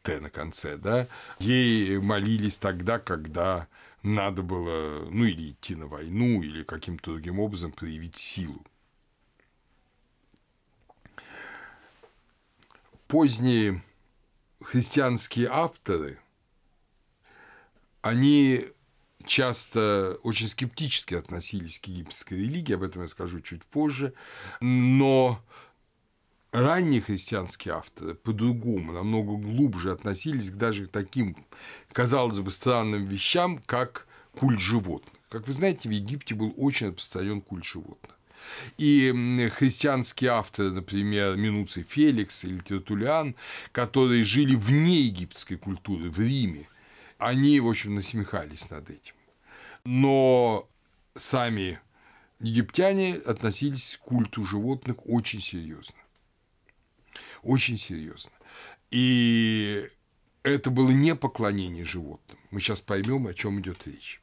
[0.02, 1.08] Т на конце, да,
[1.40, 3.66] ей молились тогда, когда
[4.02, 8.64] надо было, ну, или идти на войну, или каким-то другим образом проявить силу.
[13.08, 13.82] Поздние
[14.60, 16.20] христианские авторы,
[18.02, 18.66] они
[19.24, 24.14] часто очень скептически относились к египетской религии, об этом я скажу чуть позже,
[24.60, 25.42] но
[26.52, 31.36] ранние христианские авторы по-другому, намного глубже относились к даже таким,
[31.92, 35.14] казалось бы, странным вещам, как культ животных.
[35.28, 38.14] Как вы знаете, в Египте был очень распространен культ животных.
[38.78, 43.34] И христианские авторы, например, Минуций Феликс или Тертулиан,
[43.72, 46.68] которые жили вне египетской культуры, в Риме,
[47.18, 49.14] они, в общем, насмехались над этим.
[49.84, 50.68] Но
[51.14, 51.80] сами
[52.40, 55.96] египтяне относились к культу животных очень серьезно
[57.42, 58.32] очень серьезно.
[58.90, 59.88] И
[60.42, 62.38] это было не поклонение животным.
[62.50, 64.20] Мы сейчас поймем, о чем идет речь.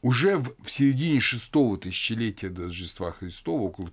[0.00, 3.92] Уже в, середине шестого тысячелетия до Рождества Христова, около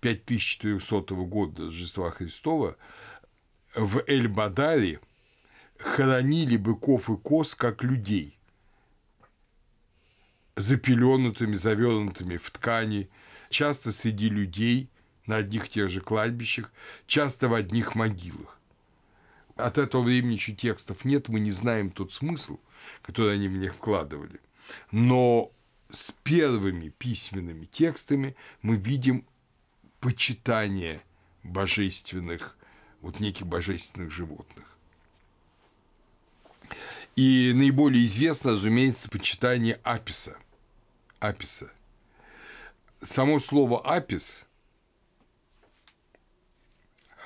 [0.00, 2.76] 5400 года до Рождества Христова,
[3.74, 5.00] в Эль-Бадаре
[5.78, 8.38] хоронили быков и коз как людей,
[10.56, 13.08] запеленутыми, завернутыми в ткани,
[13.48, 14.90] часто среди людей–
[15.28, 16.72] на одних и тех же кладбищах,
[17.06, 18.58] часто в одних могилах.
[19.56, 22.58] От этого времени еще текстов нет, мы не знаем тот смысл,
[23.02, 24.40] который они в них вкладывали.
[24.90, 25.52] Но
[25.90, 29.24] с первыми письменными текстами мы видим
[30.00, 31.02] почитание
[31.42, 32.56] божественных,
[33.00, 34.76] вот неких божественных животных.
[37.16, 40.36] И наиболее известно, разумеется, почитание Аписа.
[41.18, 41.72] Аписа.
[43.00, 44.47] Само слово «апис»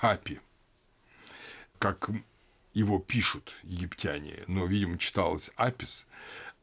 [0.02, 0.40] хапи,
[1.78, 2.10] как
[2.74, 6.08] его пишут египтяне, но, видимо, читалось апис.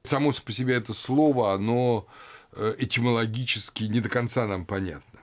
[0.04, 2.06] Само по себе это слово, оно
[2.52, 5.19] э, этимологически не до конца нам понятно.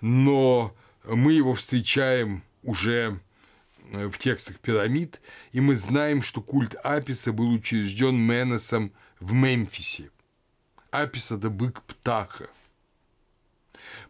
[0.00, 3.20] Но мы его встречаем уже
[3.92, 5.20] э, в текстах пирамид,
[5.52, 10.10] и мы знаем, что культ Аписа был учрежден Менесом в Мемфисе.
[10.90, 12.48] Апис– это бык Птаха.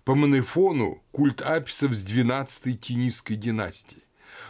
[0.04, 4.02] По Манефону культ Аписов с 12-й Тинисской династии.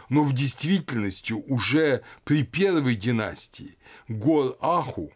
[0.09, 5.11] Но в действительности уже при первой династии Гор-Аху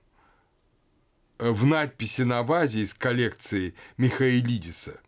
[1.38, 5.00] э, в надписи на вазе из коллекции Михаилидиса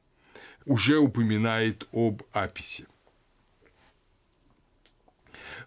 [0.65, 2.85] уже упоминает об Аписе.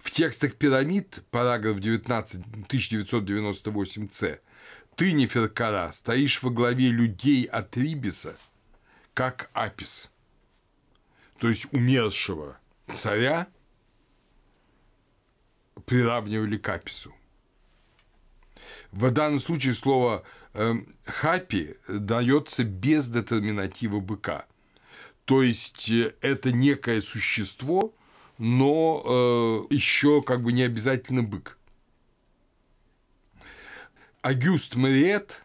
[0.00, 4.40] В текстах пирамид, параграф 19, 1998-С,
[4.96, 8.36] ты, Неферкара, стоишь во главе людей от Рибиса,
[9.20, 10.10] как Апис,
[11.38, 12.58] то есть умершего
[12.90, 13.48] царя
[15.84, 17.14] приравнивали к Апису.
[18.92, 20.72] В данном случае слово э,
[21.04, 24.46] «хапи» дается без детерминатива быка.
[25.26, 27.92] То есть э, это некое существо,
[28.38, 29.02] но
[29.68, 31.58] э, еще как бы не обязательно бык.
[34.22, 35.42] Агюст Мариет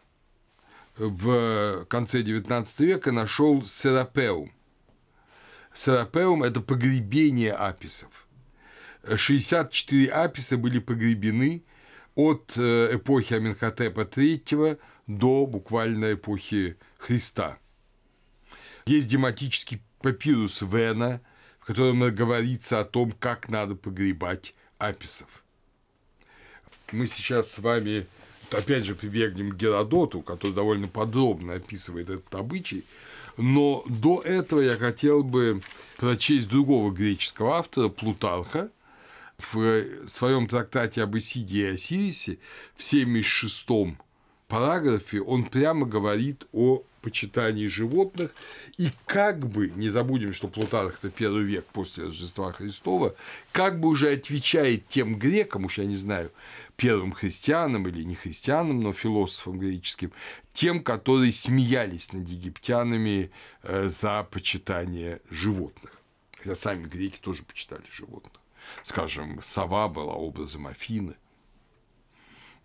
[0.97, 4.51] в конце XIX века нашел серапеум.
[5.73, 8.27] Серапеум– это погребение аписов.
[9.15, 11.63] 64 аписа были погребены
[12.15, 17.58] от э, эпохи Аменхотепа III до буквально эпохи Христа–
[18.86, 21.19] есть дематический папирус Вена,
[21.60, 25.43] в котором говорится о том, как надо погребать аписов.
[26.91, 28.05] Мы сейчас с вами
[28.51, 32.84] опять же прибегнем к Геродоту, который довольно подробно описывает этот обычай,
[33.38, 35.62] но до этого я хотел бы
[35.97, 38.69] прочесть другого греческого автора, Плутарха,
[39.38, 42.39] в своем трактате об Исиде и Осирисе
[42.75, 43.67] в 76
[44.47, 48.31] параграфе он прямо говорит о почитании животных,
[48.77, 53.15] и как бы, не забудем, что Плутарх– это первый век после Рождества Христова,
[53.51, 56.31] как бы уже отвечает тем грекам, уж я не знаю,
[56.75, 60.13] первым христианам или не христианам, но философам греческим,
[60.51, 63.29] тем, которые смеялись над египтянами
[63.62, 66.01] э, за почитание животных.
[66.39, 68.41] Хотя сами греки тоже почитали животных.
[68.81, 71.15] Скажем, сова была образом Афины,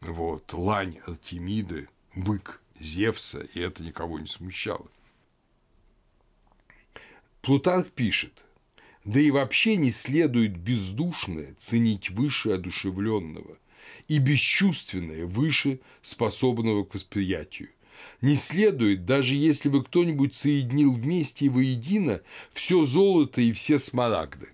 [0.01, 4.87] вот, лань Артемиды, бык Зевса, и это никого не смущало.
[7.43, 8.45] Плутарх пишет,
[9.05, 13.59] да и вообще не следует бездушное ценить выше одушевленного
[14.09, 17.71] и бесчувственное выше способного к восприятию.
[18.23, 24.49] Не следует, даже если бы кто-нибудь соединил вместе и воедино все золото и все смарагды.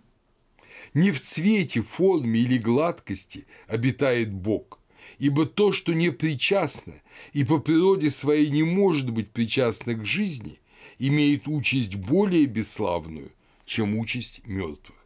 [0.95, 4.81] Не в цвете, форме или гладкости обитает Бог,
[5.19, 6.95] ибо то, что не причастно
[7.33, 10.59] и по природе своей не может быть причастно к жизни,
[10.99, 13.33] имеет участь более бесславную,
[13.65, 14.97] чем участь мертвых.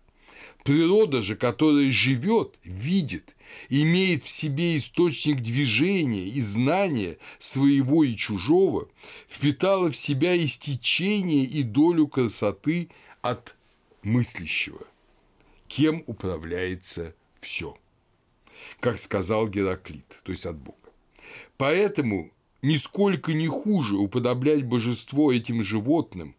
[0.65, 3.35] Природа же, которая живет, видит,
[3.71, 8.89] имеет в себе источник движения и знания своего и чужого,
[9.29, 12.91] впитала в себя истечение и долю красоты
[13.23, 13.57] от
[14.03, 14.87] мыслящего,
[15.67, 17.77] кем управляется все
[18.81, 20.77] как сказал Гераклит, то есть от Бога.
[21.57, 26.35] Поэтому нисколько не хуже уподоблять божество этим животным,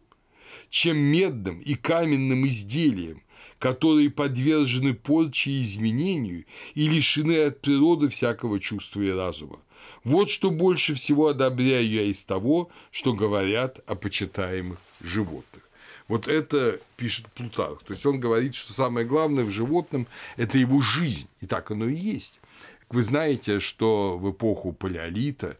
[0.68, 3.22] чем медным и каменным изделиям,
[3.58, 9.60] которые подвержены порче и изменению и лишены от природы всякого чувства и разума.
[10.04, 15.61] Вот что больше всего одобряю я из того, что говорят о почитаемых животных.
[16.08, 17.82] Вот это пишет Плутарх.
[17.84, 21.28] То есть он говорит, что самое главное в животном– это его жизнь.
[21.40, 22.40] И так оно и есть.
[22.90, 25.56] Вы знаете, что в эпоху палеолита,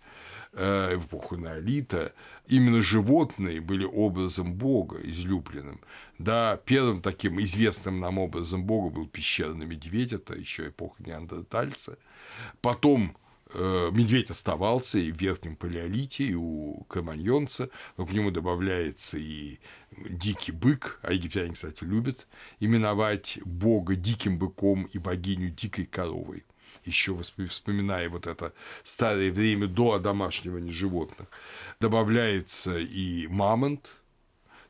[0.53, 2.13] э, в эпоху неолита
[2.47, 5.81] именно животные были образом Бога излюбленным.
[6.19, 11.99] Да, первым таким известным нам образом Бога был пещерный медведь, это еще эпоха неандертальца.
[12.61, 13.17] Потом
[13.55, 19.59] медведь оставался и в верхнем палеолите, и у кроманьонца, но к нему добавляется и
[19.91, 22.27] дикий бык, а египтяне, кстати, любят
[22.61, 26.45] именовать бога диким быком и богиню дикой коровой.
[26.85, 28.53] Еще вспоминая вот это
[28.83, 31.29] старое время до одомашнивания животных,
[31.79, 33.89] добавляется и мамонт,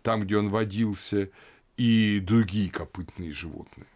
[0.02, 1.30] там, где он водился,
[1.76, 3.86] и другие копытные животные.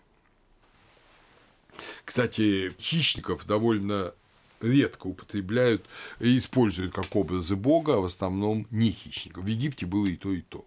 [2.05, 4.15] Кстати, хищников довольно
[4.61, 5.87] редко употребляют
[6.19, 9.45] и используют как образы Бога, а в основном не хищников.
[9.45, 10.67] В Египте было и то, и то.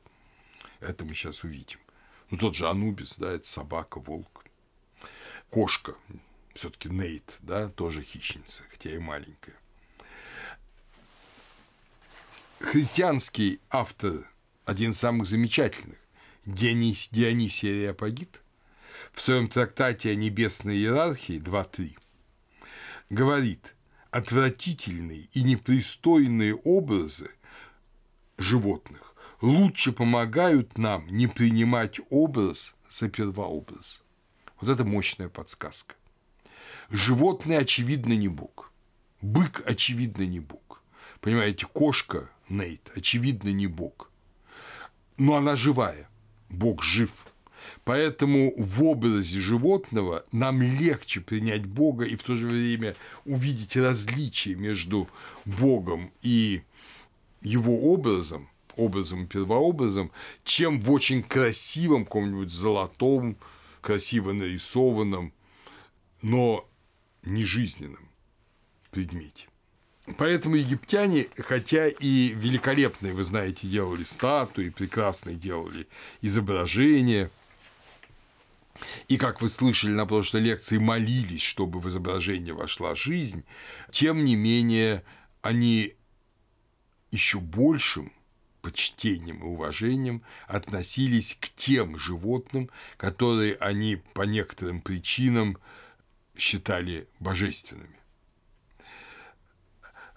[0.79, 1.79] Это мы сейчас увидим.
[2.29, 4.45] Ну, тот же Анубис, да, это собака, волк,
[5.49, 5.95] кошка,
[6.53, 9.57] все-таки Нейт, да, тоже хищница, хотя и маленькая.
[12.59, 14.29] Христианский автор,
[14.65, 15.97] один из самых замечательных,
[16.45, 18.41] Дионис, Дионисий Ареопагит,
[19.13, 21.97] в своем трактате о небесной иерархии 2.3
[23.09, 23.73] говорит,
[24.11, 27.31] отвратительные и непристойные образы
[28.37, 34.01] животных лучше помогают нам не принимать образ за первообраз.
[34.59, 35.95] Вот это мощная подсказка.
[36.89, 38.71] Животное, очевидно, не Бог.
[39.21, 40.83] Бык, очевидно, не Бог.
[41.21, 44.11] Понимаете, кошка, Нейт, очевидно, не Бог.
[45.17, 46.09] Но она живая.
[46.49, 47.25] Бог жив.
[47.89, 54.53] Поэтому в образе животного нам легче принять Бога и в то же время увидеть различие
[54.53, 55.09] между
[55.43, 56.61] Богом и
[57.41, 60.11] его образом, образом и первообразом,
[60.43, 63.35] чем в очень красивом каком-нибудь золотом,
[63.81, 65.33] красиво нарисованном,
[66.21, 66.69] но
[67.23, 68.07] нежизненном
[68.91, 69.47] предмете.
[70.19, 75.87] Поэтому египтяне, хотя и великолепные, вы знаете, делали статуи, прекрасные делали
[76.21, 77.31] изображения,
[79.07, 83.43] и, как вы слышали на прошлой лекции, молились, чтобы в изображение вошла жизнь,
[83.91, 85.03] тем не менее
[85.41, 85.95] они
[87.11, 88.11] еще большим
[88.61, 95.57] почтением и уважением относились к тем животным, которые они по некоторым причинам
[96.37, 97.97] считали божественными.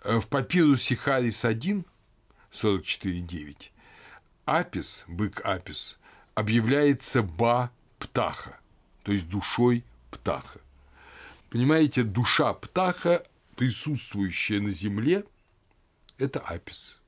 [0.05, 1.85] В папирусе Харис 1,
[2.51, 3.71] 44.9,
[4.45, 5.99] Апис, бык Апис,
[6.35, 7.71] объявляется Ба
[8.03, 8.59] Птаха,
[9.05, 10.61] то есть душой Птаха.
[11.51, 13.25] Понимаете, душа Птаха,
[13.55, 15.25] присутствующая на земле,
[16.19, 17.01] это Апис.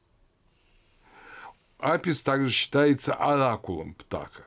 [1.78, 4.44] Апис также считается оракулом Птаха.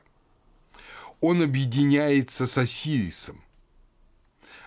[1.20, 3.44] Он объединяется с Осирисом.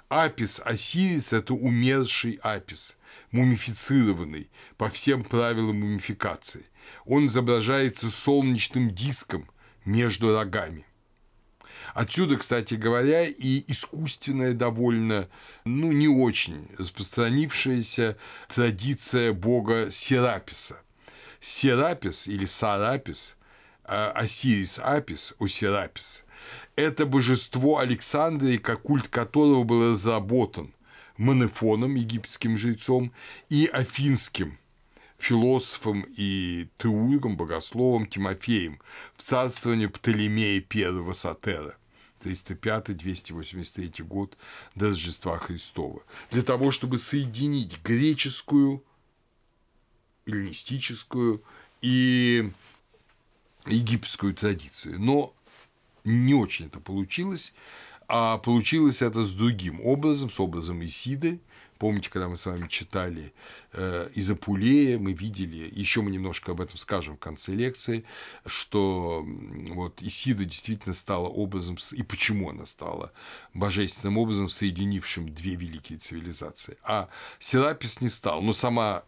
[0.08, 2.96] Апис Осирис– это умерший Апис,
[3.32, 6.66] мумифицированный по всем правилам мумификации.
[7.06, 9.50] Он изображается солнечным диском
[9.84, 10.86] между рогами.
[11.94, 15.28] Отсюда, кстати говоря, и искусственная довольно,
[15.66, 18.18] ну, не очень распространившаяся
[18.54, 20.82] традиция бога Сераписа.
[21.40, 23.36] Серапис или Сарапис,
[23.84, 26.26] а, Осирис Апис, Осирапис–
[26.76, 30.74] это божество Александрии, как культ которого был разработан
[31.18, 33.12] Манефоном, египетским жрецом,
[33.50, 34.58] и афинским
[35.18, 38.80] философом и теургом, богословом Тимофеем
[39.16, 41.76] в царствовании Птолемея I Сатера.
[42.24, 44.38] 305-283 год
[44.76, 46.02] до Рождества Христова,
[46.32, 48.84] для того, чтобы соединить греческую,
[50.26, 51.44] эллинистическую
[51.82, 52.52] и
[53.66, 55.00] египетскую традицию.
[55.00, 55.34] Но
[56.04, 57.54] не очень это получилось,
[58.08, 61.40] а получилось это с другим образом, с образом Исиды,
[61.82, 63.34] Помните, когда мы с вами читали
[63.74, 68.06] э, из Апулея, мы видели, еще мы немножко об этом скажем в конце лекции,
[68.46, 69.26] что
[69.70, 73.12] вот Исида действительно стала образом, и почему она стала
[73.56, 76.78] божественным образом, соединившим две великие цивилизации.
[76.84, 77.10] А
[77.40, 79.02] Серапис не стал, но сама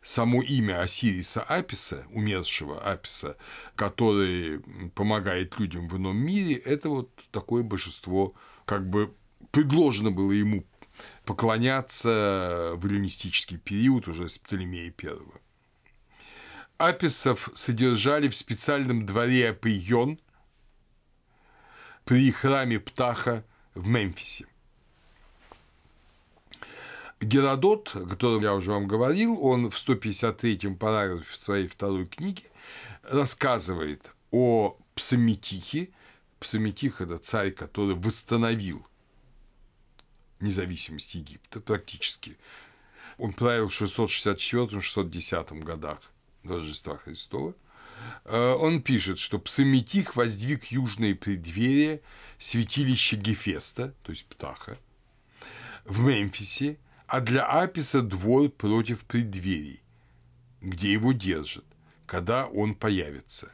[0.00, 3.36] само имя Осириса Аписа, умершего Аписа,
[3.76, 4.60] который
[4.94, 8.32] помогает людям в ином мире, это вот такое божество,
[8.64, 9.12] как бы
[9.50, 10.64] предложено было ему
[11.24, 15.18] поклоняться в эллинистический период уже с Птолемея I.
[16.78, 20.18] Аписов содержали в специальном дворе Апион
[22.04, 23.44] при храме Птаха
[23.74, 24.46] в Мемфисе.
[27.20, 32.42] Геродот, о котором я уже вам говорил, он в 153-м параграфе своей второй книги
[33.04, 35.90] рассказывает о Псаметихе.
[36.40, 38.84] Псаметих– это царь, который восстановил
[40.42, 42.36] независимость Египта практически.
[43.18, 46.00] Он правил в 664-610 годах
[46.42, 47.54] до Рождества Христова.
[48.24, 52.00] Э, он пишет, что Псаметих воздвиг южные преддверия
[52.38, 54.76] святилища Гефеста, то есть Птаха,
[55.84, 59.82] в Мемфисе, а для Аписа двор против преддверий,
[60.60, 61.64] где его держат,
[62.06, 63.52] когда он появится.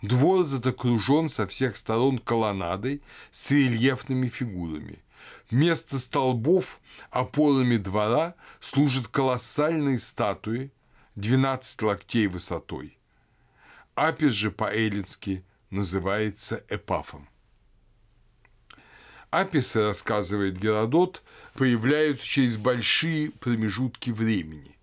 [0.00, 4.98] Двор этот окружен со всех сторон колоннадой с рельефными фигурами–
[5.50, 10.72] Вместо столбов опорами двора служат колоссальные статуи
[11.16, 12.98] 12 локтей высотой.
[13.94, 17.28] Апис же по-эллински называется эпафом.
[19.30, 21.22] Аписы, рассказывает Геродот,
[21.54, 24.76] появляются через большие промежутки времени.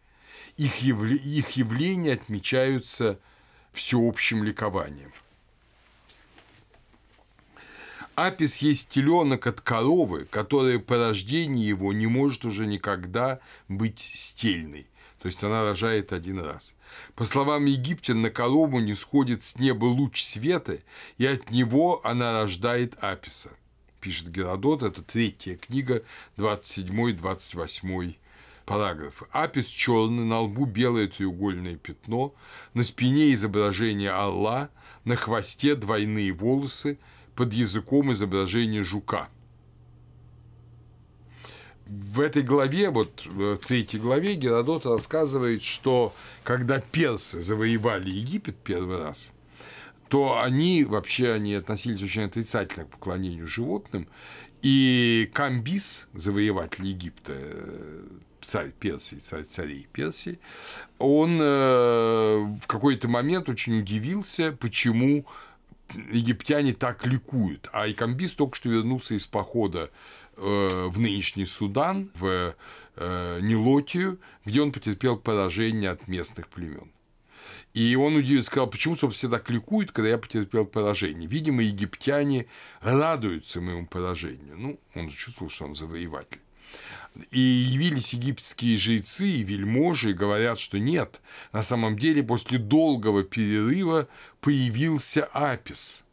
[0.57, 1.15] Их, явля...
[1.15, 3.19] их явления отмечаются
[3.73, 5.13] всеобщим ликованием.
[8.19, 13.39] Апис есть теленок от коровы, которая по рождении его не может уже никогда
[13.69, 14.87] быть стельной.
[15.21, 16.75] То есть она рожает один раз.
[17.15, 20.79] По словам египтян, на корову не сходит с неба луч света,
[21.17, 23.51] и от него она рождает Аписа.
[24.01, 26.03] Пишет Геродот, это третья книга,
[26.35, 28.15] 27-28
[28.65, 29.27] параграфы.
[29.31, 32.35] Апис черный, на лбу белое треугольное пятно,
[32.73, 34.69] на спине изображение орла,
[35.05, 36.99] на хвосте двойные волосы,
[37.39, 39.29] под языком изображение жука–
[41.87, 46.13] в этой главе, вот в третьей главе Геродот рассказывает, что
[46.43, 49.31] когда персы завоевали Египет первый раз,
[50.09, 54.07] то они вообще они относились очень отрицательно к поклонению животным,
[54.61, 57.33] и Камбис, завоеватель Египта,
[58.41, 60.39] царь Персии, царь царей Персии,
[60.97, 65.25] он э, в какой-то момент очень удивился, почему
[66.11, 67.69] египтяне так ликуют.
[67.71, 69.89] А Икамбис только что вернулся из похода
[70.41, 72.55] Э, в нынешний Судан, в
[72.95, 76.91] э, Нилотию, где он потерпел поражение от местных племен.
[77.73, 81.27] И он удивился, сказал, почему, собственно, все так ликуют, когда я потерпел поражение.
[81.27, 82.45] Видимо, египтяне
[82.79, 84.57] радуются моему поражению.
[84.57, 86.39] Ну, он же чувствовал, что он завоеватель.
[87.31, 93.23] И явились египетские жрецы и вельможи и говорят, что нет, на самом деле после долгого
[93.23, 94.07] перерыва
[94.41, 96.05] появился Апис.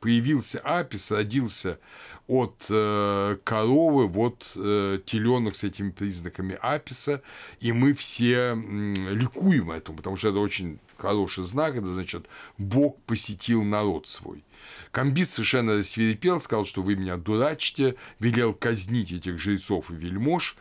[0.00, 1.78] Появился Апис, родился
[2.26, 7.22] от э, коровы, вот э, теленок с этими признаками аписа,
[7.60, 12.26] и мы все э, ликуем этому, потому что это очень хороший знак, это значит,
[12.58, 14.44] Бог посетил народ свой.
[14.92, 20.54] Камбис совершенно рассверепел, сказал, что вы меня дурачите, велел казнить этих жрецов и вельмож,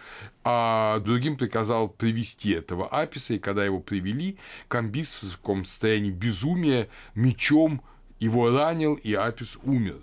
[0.45, 4.37] а другим приказал привести этого Аписа, и когда его привели,
[4.69, 7.81] Камбис в таком состоянии безумия мечом
[8.19, 9.99] его ранил, и Апис умер.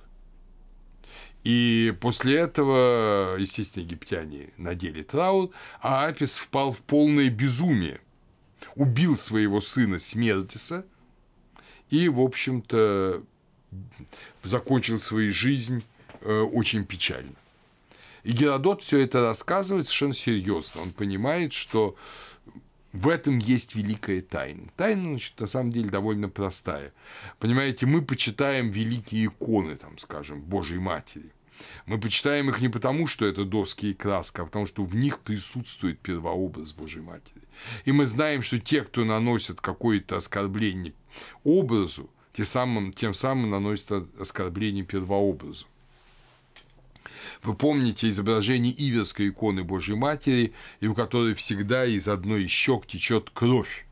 [1.42, 5.50] И после этого, естественно, египтяне надели траур,
[5.80, 8.02] а Апис впал в полное безумие.
[8.74, 10.84] Убил своего сына Смертиса
[11.88, 13.22] и, в общем-то,
[14.42, 15.84] закончил свою жизнь
[16.20, 17.34] э, очень печально.
[18.24, 20.82] И Геродот все это рассказывает совершенно серьезно.
[20.82, 21.96] Он понимает, что
[22.92, 24.68] в этом есть великая тайна.
[24.76, 26.92] Тайна, значит, на самом деле довольно простая.
[27.38, 31.32] Понимаете, мы почитаем великие иконы, там, скажем, Божьей Матери.
[31.86, 35.20] Мы почитаем их не потому, что это доски и краска, а потому что в них
[35.20, 37.42] присутствует первообраз Божьей Матери.
[37.84, 40.94] И мы знаем, что те, кто наносят какое-то оскорбление
[41.44, 45.66] образу, тем самым, тем самым наносят оскорбление первообразу.
[47.42, 52.86] Вы помните изображение Иверской иконы Божьей Матери, и у которой всегда из одной из щек
[52.86, 53.86] течет кровь.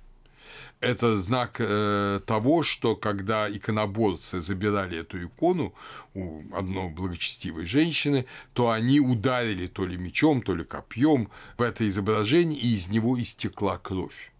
[0.79, 5.75] Это знак э, того, что когда иконоборцы забирали эту икону
[6.15, 11.89] у одной благочестивой женщины, то они ударили то ли мечом, то ли копьем в это
[11.89, 14.33] изображение, и из него истекла кровь.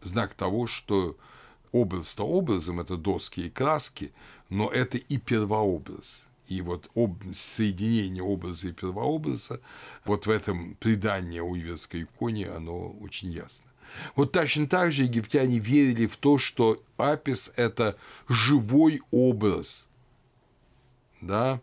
[0.00, 1.18] Знак того, что
[1.72, 4.12] образ-то образом, это доски и краски,
[4.48, 9.60] но это и первообраз– и вот об, соединение образа и первообраза,
[10.04, 13.66] вот в этом предании о иверской иконе, оно очень ясно.
[14.16, 17.96] Вот точно так же египтяне верили в то, что Апис– это
[18.28, 19.88] живой образ,
[21.20, 21.60] да,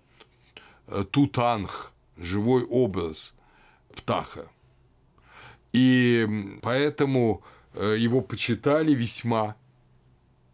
[1.11, 3.35] Тутанх– живой образ
[3.93, 4.47] Птаха.
[5.73, 7.43] И поэтому
[7.73, 9.55] э, его почитали весьма,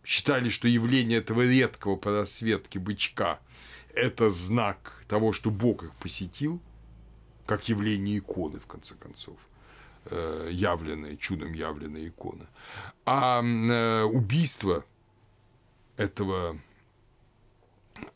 [0.04, 3.40] считали, что явление этого редкого по расцветке бычка–
[3.94, 6.62] это знак того, что Бог их посетил,
[7.46, 9.38] как явление иконы, в конце концов
[10.06, 12.48] э, явленная, чудом явленная икона.
[13.06, 14.86] А э, убийство
[15.98, 16.60] этого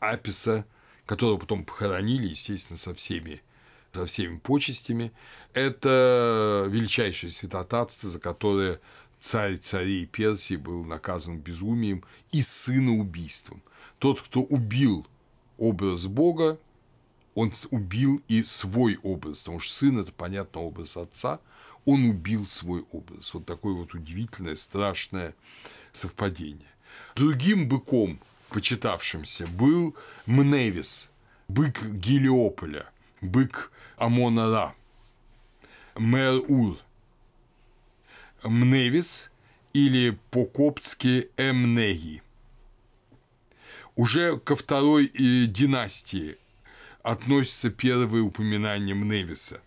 [0.00, 0.66] Аписа,
[1.06, 3.42] которого потом похоронили, естественно, со всеми,
[3.92, 5.12] со всеми почестями,
[5.52, 8.80] это величайшее святотатство, за которое
[9.18, 13.62] царь царей Персии был наказан безумием и сыноубийством.
[13.98, 15.06] Тот, кто убил
[15.56, 16.58] образ Бога,
[17.34, 21.40] он убил и свой образ, потому что сын– это, понятно, образ отца,
[21.84, 23.32] он убил свой образ.
[23.32, 25.34] Вот такое вот удивительное, страшное
[25.92, 26.70] совпадение.
[27.14, 29.96] Другим быком, почитавшимся, был
[30.26, 31.10] Мневис,
[31.48, 32.90] бык Гелиополя,
[33.20, 34.74] бык Амона-Ра,
[35.96, 36.78] Мэр-Ур.
[38.42, 39.30] Мневис
[39.72, 42.22] или по-коптски Эмнеги–
[43.98, 46.38] уже ко второй э, династии
[47.02, 49.60] относятся первые упоминания Мневиса.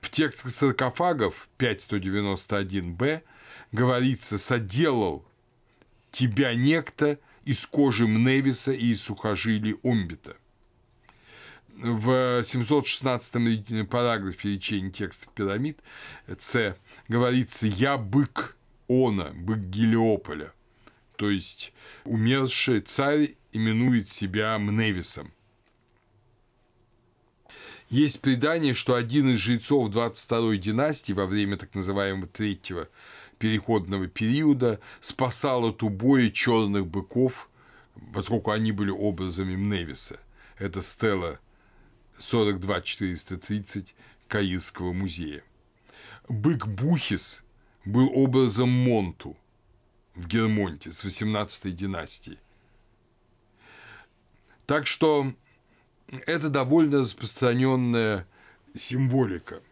[0.00, 3.22] В текстах саркофагов 5191б
[3.72, 5.24] говорится «соделал
[6.12, 10.36] тебя некто из кожи Мневиса и из сухожилий Омбита».
[11.76, 15.80] В 716 параграфе речения текстов пирамид
[16.26, 16.76] С
[17.08, 18.56] говорится «Я бык
[18.88, 20.52] Она, бык Гелиополя»,
[21.16, 21.72] то есть
[22.04, 25.32] умерший царь именует себя Мневисом.
[27.88, 32.88] Есть предание, что один из жрецов 22-й династии во время так называемого третьего
[33.38, 37.48] переходного периода спасал от убоя черных быков,
[38.12, 40.18] поскольку они были образами Мневиса.
[40.58, 41.38] Это стела
[42.18, 43.94] 42430
[44.28, 45.42] Каирского музея.
[46.28, 47.42] Бык Бухис
[47.84, 49.36] был образом Монту
[50.14, 52.38] в Гермонте с 18 династии.
[54.66, 55.34] Так что
[56.26, 58.26] это довольно распространенная
[58.74, 59.62] символика.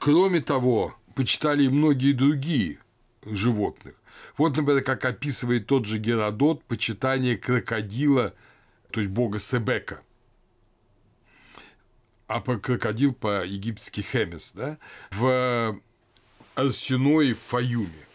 [0.00, 2.78] Кроме того, почитали и многие другие
[3.24, 3.94] животных.
[4.36, 8.34] Вот, например, как описывает тот же Геродот почитание крокодила–
[8.90, 10.02] то есть бога Себека.
[12.26, 14.78] А по крокодил по-египетски Хемес, да,
[15.10, 15.80] в
[16.54, 18.06] Арсеное в Фаюме.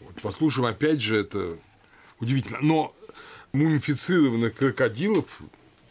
[0.00, 1.58] Вот, послушаем, опять же, это
[2.20, 2.60] удивительно.
[2.62, 2.96] Но
[3.52, 5.42] мумифицированных крокодилов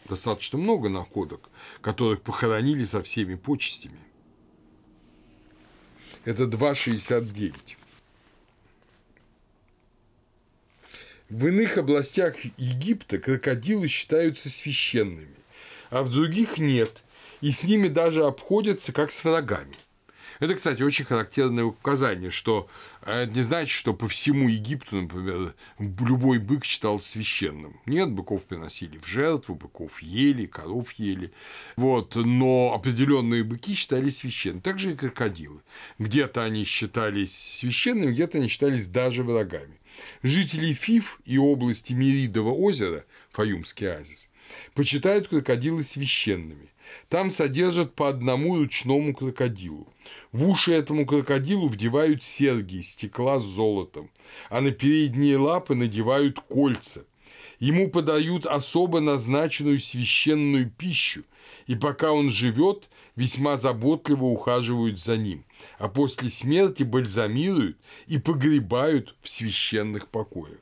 [0.09, 1.49] достаточно много находок,
[1.81, 3.99] которых похоронили со всеми почестями.
[6.25, 7.77] Это 2,69.
[11.33, 15.35] В иных областях Египта крокодилы считаются священными,
[15.89, 17.01] а в других нет,
[17.41, 19.73] и с ними даже обходятся как с врагами.
[20.43, 22.67] Это, кстати, очень характерное указание, что
[23.01, 27.79] это не значит, что по всему Египту, например, любой бык считал священным.
[27.85, 31.31] Нет, быков приносили в жертву, быков ели, коров ели.
[31.77, 34.59] Вот, но определенные быки считались священными.
[34.59, 35.61] Также и крокодилы.
[35.97, 39.79] Где-то они считались священными, где-то они считались даже врагами.
[40.23, 44.29] Жители Фиф и области Меридова озера, Фаюмский оазис,
[44.73, 46.72] почитают крокодилы священными.
[47.09, 49.87] Там содержат по одному ручному крокодилу.
[50.31, 54.09] В уши этому крокодилу вдевают серьги из стекла с золотом,
[54.49, 57.05] а на передние лапы надевают кольца.
[57.59, 61.23] Ему подают особо назначенную священную пищу,
[61.67, 65.45] и пока он живет, весьма заботливо ухаживают за ним,
[65.77, 67.77] а после смерти бальзамируют
[68.07, 70.59] и погребают в священных покоях.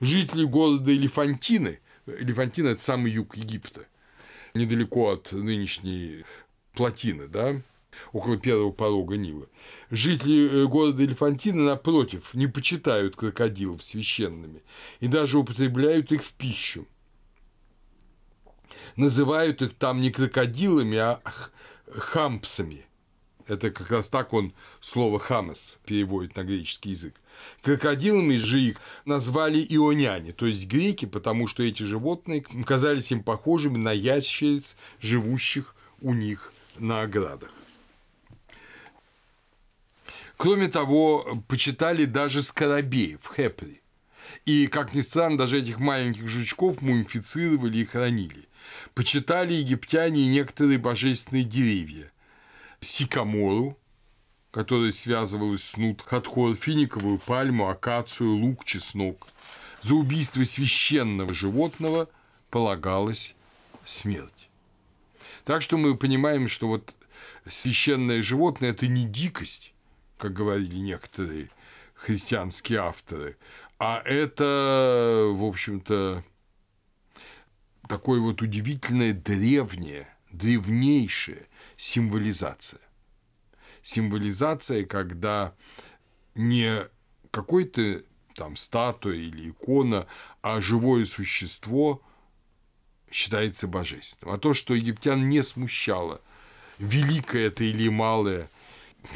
[0.00, 3.86] Жители города Элефантины, Элефантина– это самый юг Египта,
[4.58, 6.24] недалеко от нынешней
[6.74, 7.62] плотины, да,
[8.12, 9.46] около первого порога Нила.
[9.90, 14.62] Жители э, города Элефантина, напротив, не почитают крокодилов священными
[15.00, 16.86] и даже употребляют их в пищу.
[18.96, 21.20] Называют их там не крокодилами, а
[21.90, 22.84] хампсами.
[23.46, 27.14] Это как раз так он слово «хамес» переводит на греческий язык.
[27.62, 33.78] Крокодилами же их назвали ионяне, то есть греки, потому что эти животные казались им похожими
[33.78, 37.50] на ящериц, живущих у них на оградах.
[40.36, 43.80] Кроме того, почитали даже скоробеев, хепри.
[44.44, 48.48] И, как ни странно, даже этих маленьких жучков мумифицировали и хранили
[48.94, 52.10] почитали египтяне и некоторые божественные деревья.
[52.80, 53.78] Сикамору,
[54.50, 59.26] которая связывалась с нут, хатхор, финиковую пальму, акацию, лук, чеснок.
[59.82, 62.08] За убийство священного животного
[62.50, 63.36] полагалась
[63.84, 64.48] смерть.
[65.44, 66.94] Так что мы понимаем, что вот
[67.48, 69.72] священное животное– это не дикость,
[70.16, 71.50] как говорили некоторые
[71.94, 73.36] христианские авторы,
[73.78, 76.24] а это, в общем-то,
[77.88, 81.46] такое вот удивительное древнее, древнейшая
[81.76, 82.80] символизация.
[83.88, 85.54] Символизация, когда
[86.34, 86.86] не
[87.30, 88.02] какой-то
[88.34, 90.06] там статуя или икона,
[90.42, 92.02] а живое существо
[93.10, 94.34] считается божественным.
[94.34, 96.20] А то, что египтян не смущало,
[96.78, 98.50] великое это или малое,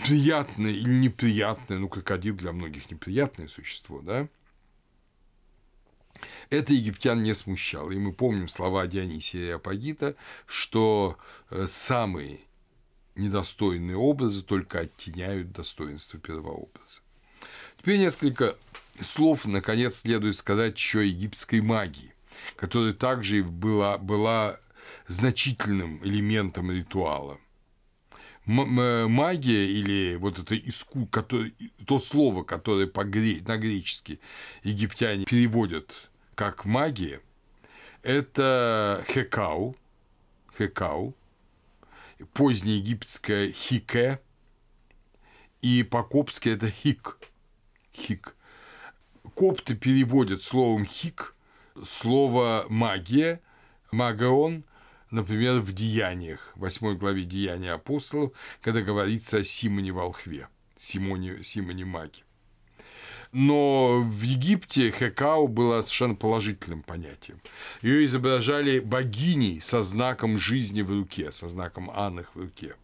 [0.06, 4.26] приятное или неприятное, ну, крокодил для многих неприятное существо, да,
[6.48, 7.90] это египтян не смущало.
[7.90, 10.16] И мы помним слова Дионисия и Апагита,
[10.46, 11.18] что
[11.50, 12.40] э, самые
[13.14, 17.02] недостойные образы только оттеняют достоинство первообраза.
[17.78, 18.56] Теперь несколько
[19.00, 22.14] слов, наконец, следует сказать еще о египетской магии,
[22.56, 24.60] которая также была, была
[25.08, 27.38] значительным элементом ритуала.
[28.44, 31.54] Магия или вот это иску, который,
[31.86, 34.18] то слово, которое по на гречески
[34.64, 37.20] египтяне переводят как магия,
[38.02, 39.76] это хекау,
[40.58, 41.14] хекау,
[42.32, 44.20] позднеегипетское хике,
[45.60, 47.18] и по-коптски это хик,
[47.94, 48.36] хик.
[49.34, 51.34] Копты переводят словом хик
[51.82, 53.40] слово магия
[53.90, 54.64] Магаон,
[55.10, 62.24] например, в Деяниях, 8 главе Деяния апостолов, когда говорится о Симоне Волхве, Симоне, Симоне Маге.
[63.32, 67.40] Но в Египте Хекау было совершенно положительным понятием.
[67.80, 72.76] Ее изображали богиней со знаком жизни в руке, со знаком Анных в руке.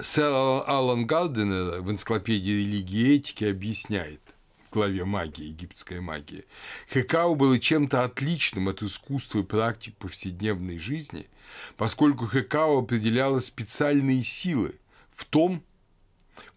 [0.00, 0.32] Сэр
[0.66, 4.20] Аллан Гарденер в энциклопедии религии и этики объясняет
[4.68, 6.44] в главе магии, египетская магия.
[6.92, 11.28] Хекау было чем-то отличным от искусства и практик повседневной жизни,
[11.76, 14.74] поскольку Хекау определяла специальные силы
[15.14, 15.64] в том,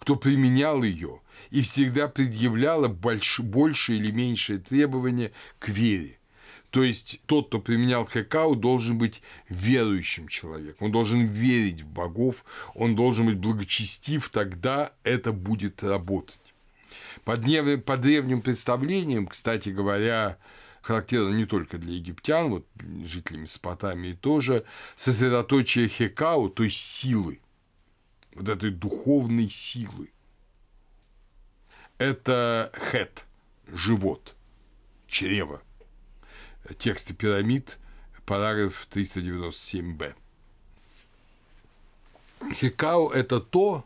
[0.02, 1.22] кто применял ее
[1.52, 6.18] и всегда предъявляла больш, большее или меньшее требование к вере.
[6.72, 12.44] То есть тот, кто применял хекау, должен быть верующим человеком, он должен верить в богов,
[12.74, 16.40] он должен быть благочестив, тогда это будет работать.
[17.24, 17.84] По, днев...
[17.84, 20.38] по древним представлениям, кстати говоря,
[20.82, 22.66] характерно не только для египтян, вот
[23.06, 24.64] жителей Месопотамии тоже,
[24.96, 27.40] сосредоточие хекау, то есть силы–
[28.34, 30.12] вот этой духовной силы.
[31.98, 33.26] Это хет,
[33.68, 34.36] живот,
[35.08, 35.62] чрево.
[36.78, 37.78] Тексты пирамид,
[38.26, 40.16] параграф 397б.
[42.54, 43.86] Хекао– это то,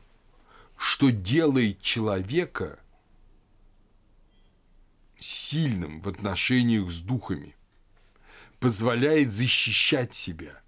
[0.78, 2.80] что делает человека
[5.20, 7.56] сильным в отношениях с духами,
[8.60, 10.62] позволяет защищать себя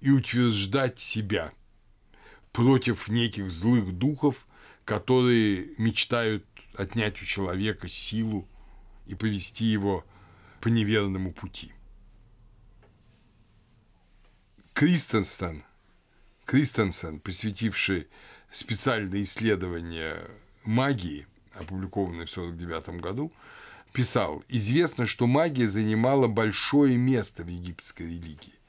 [0.00, 1.52] и утверждать себя–
[2.52, 4.46] против неких злых духов,
[4.84, 6.44] которые мечтают
[6.74, 8.48] отнять у человека силу
[9.06, 10.04] и повести его
[10.60, 11.72] по неверному пути.
[14.72, 15.64] Кристенсен,
[16.46, 18.08] Кристенсен, посвятивший
[18.50, 20.30] специальное исследование
[20.64, 23.32] магии, опубликованное в 1949 году,
[23.92, 28.59] писал, известно, что магия занимала большое место в египетской религии.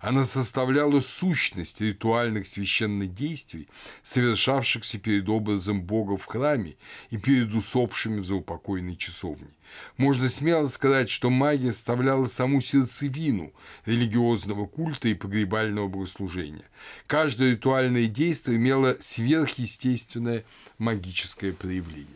[0.00, 3.68] Она составляла сущность ритуальных священных действий,
[4.02, 6.76] совершавшихся перед образом Бога в храме
[7.10, 9.48] и перед усопшими в заупокойной часовне.
[9.96, 13.52] Можно смело сказать, что магия составляла саму сердцевину
[13.86, 16.64] религиозного культа и погребального богослужения.
[17.06, 20.44] Каждое ритуальное действие имело сверхъестественное
[20.78, 22.06] магическое проявление.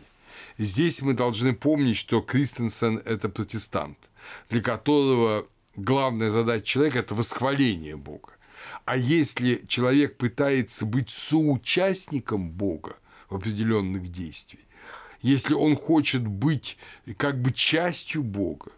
[0.57, 3.99] Здесь мы должны помнить, что Кристенсен– это протестант,
[4.51, 5.47] для которого
[5.77, 8.31] главная задача человека– это восхваление Бога.
[8.85, 12.97] А если человек пытается быть соучастником Бога
[13.29, 14.65] в определенных действиях,
[15.21, 16.77] если он хочет быть
[17.17, 18.73] как бы частью Бога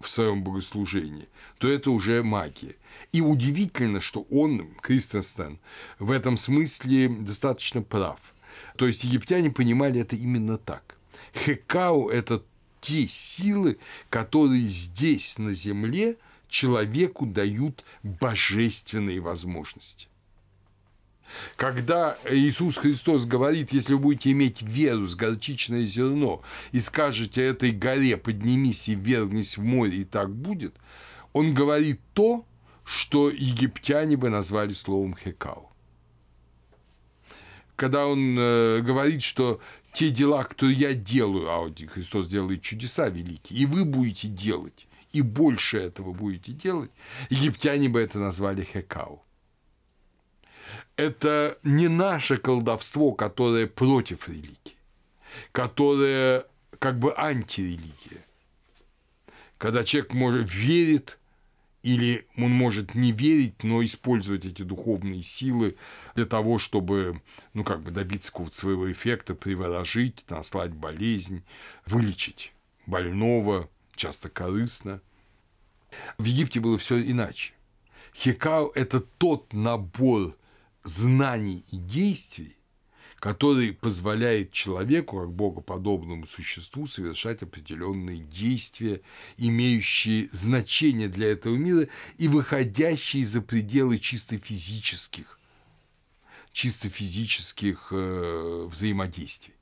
[0.00, 2.74] в своем богослужении, то это уже магия.
[3.12, 5.60] И удивительно, что он, Кристенстен,
[5.98, 8.34] в этом смысле достаточно прав.
[8.76, 10.96] То есть египтяне понимали это именно так.
[11.34, 12.42] Хекау– это
[12.84, 13.78] те силы,
[14.10, 16.18] которые здесь, на земле,
[16.48, 20.08] человеку дают божественные возможности.
[21.56, 27.70] Когда Иисус Христос говорит, если вы будете иметь веру с горчичное зерно и скажете этой
[27.70, 30.74] горе поднимись и вергнись в море, и так будет,
[31.32, 32.44] он говорит то,
[32.84, 35.70] что египтяне бы назвали словом хекау.
[37.76, 39.58] Когда он э, говорит, что
[39.94, 45.22] те дела, которые я делаю, а Христос делает чудеса великие, и вы будете делать, и
[45.22, 46.90] больше этого будете делать,
[47.30, 49.22] египтяне бы это назвали хекау.
[50.96, 54.76] Это не наше колдовство, которое против религии,
[55.52, 56.44] которое
[56.80, 58.24] как бы антирелигия.
[59.58, 61.18] Когда человек может верит
[61.84, 65.76] или он может не верить, но использовать эти духовные силы
[66.14, 67.20] для того, чтобы,
[67.52, 71.44] ну, как бы добиться своего эффекта, приворожить, наслать болезнь,
[71.84, 72.54] вылечить
[72.86, 75.02] больного, часто корыстно.
[76.16, 77.52] В Египте было все иначе.
[78.14, 80.34] Хекау– это тот набор
[80.84, 82.56] знаний и действий,
[83.24, 89.00] который позволяет человеку, как богоподобному существу, совершать определенные действия,
[89.38, 95.40] имеющие значение для этого мира и выходящие за пределы чисто физических,
[96.52, 99.54] чисто физических э, взаимодействий.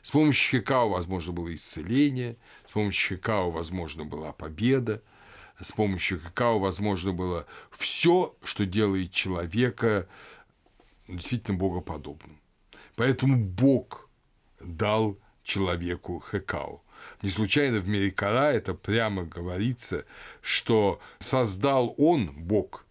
[0.00, 5.02] С помощью Хекао возможно было исцеление, с помощью Хекао возможно была победа,
[5.60, 10.08] с помощью Хекао возможно было все, что делает человека
[11.16, 12.40] действительно богоподобным.
[12.96, 14.08] Поэтому Бог
[14.60, 16.82] дал человеку Хекау.
[17.22, 20.04] Не случайно в Мерикара это прямо говорится,
[20.40, 22.86] что создал он, Бог,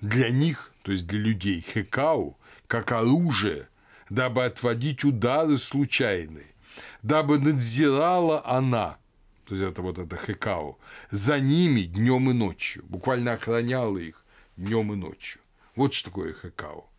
[0.00, 3.68] для них, то есть для людей, Хекау, как оружие,
[4.08, 6.54] дабы отводить удары случайные,
[7.02, 8.98] дабы надзирала она,
[9.44, 10.78] то есть это вот это Хекао,
[11.10, 14.24] за ними днем и ночью, буквально охраняла их
[14.56, 15.40] днем и ночью.
[15.76, 16.89] Вот что такое Хекао.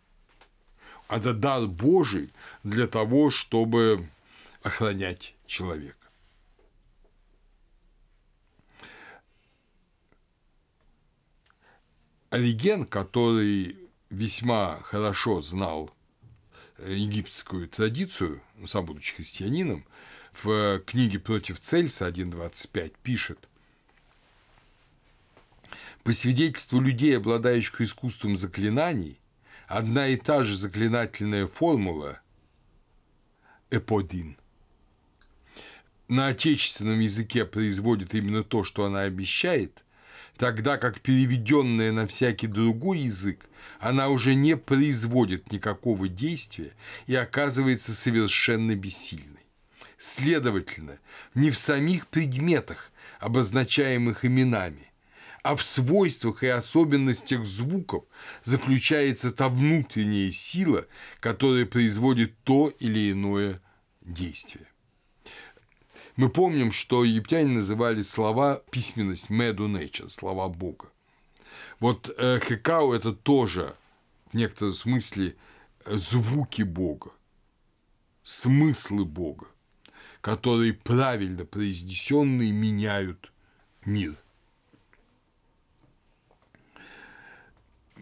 [1.11, 2.31] Это дар Божий
[2.63, 4.09] для того, чтобы
[4.63, 6.07] охранять человека.
[12.29, 13.77] Ориген, который
[14.09, 15.93] весьма хорошо знал
[16.79, 19.85] египетскую традицию, сам будучи христианином,
[20.31, 23.49] в книге «Против Цельса» 1.25 пишет,
[26.05, 29.20] по свидетельству людей, обладающих искусством заклинаний,
[29.71, 32.19] одна и та же заклинательная формула
[33.69, 34.37] «эподин»
[36.09, 39.85] на отечественном языке производит именно то, что она обещает,
[40.35, 43.45] тогда как переведенная на всякий другой язык,
[43.79, 46.73] она уже не производит никакого действия
[47.07, 49.45] и оказывается совершенно бессильной.
[49.97, 50.99] Следовательно,
[51.33, 52.91] не в самих предметах,
[53.21, 54.90] обозначаемых именами,
[55.43, 58.03] а в свойствах и особенностях звуков
[58.43, 60.85] заключается та внутренняя сила,
[61.19, 63.61] которая производит то или иное
[64.01, 64.67] действие.
[66.15, 70.89] Мы помним, что египтяне называли слова письменность «medu nature», слова Бога.
[71.79, 73.75] Вот э, хекау– это тоже
[74.31, 75.35] в некотором смысле
[75.85, 77.11] звуки Бога,
[78.23, 79.47] смыслы Бога,
[80.19, 83.31] которые правильно произнесенные меняют
[83.85, 84.15] мир–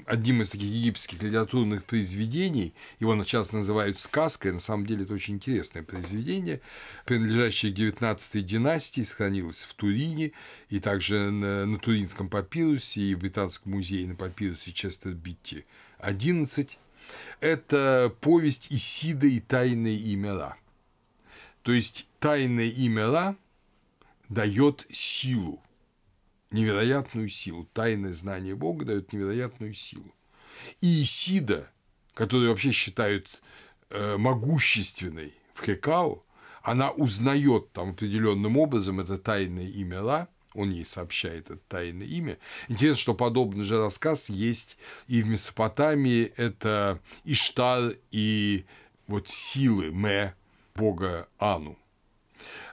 [0.09, 5.35] одним из таких египетских литературных произведений, его часто называют сказкой, на самом деле это очень
[5.35, 6.61] интересное произведение,
[7.05, 10.31] принадлежащее к 19 династии, сохранилось в Турине,
[10.69, 15.65] и также на, на Туринском папирусе, и в Британском музее на папирусе Честер Битти
[15.99, 16.79] 11.
[17.39, 20.57] Это повесть Исида и тайные имя Ра.
[21.61, 23.35] То есть тайное имя Ра
[24.27, 25.61] дает силу
[26.51, 27.65] невероятную силу.
[27.73, 30.13] Тайное знание Бога дает невероятную силу.
[30.81, 31.69] И Исида,
[32.13, 33.27] которую вообще считают
[33.89, 36.23] э, могущественной в Хекао,
[36.61, 42.37] она узнает там определенным образом это тайное имя Ла, он ей сообщает это тайное имя.
[42.67, 44.77] Интересно, что подобный же рассказ есть
[45.07, 48.65] и в Месопотамии, это Иштар и
[49.07, 50.35] вот силы Ме,
[50.75, 51.77] бога Ану.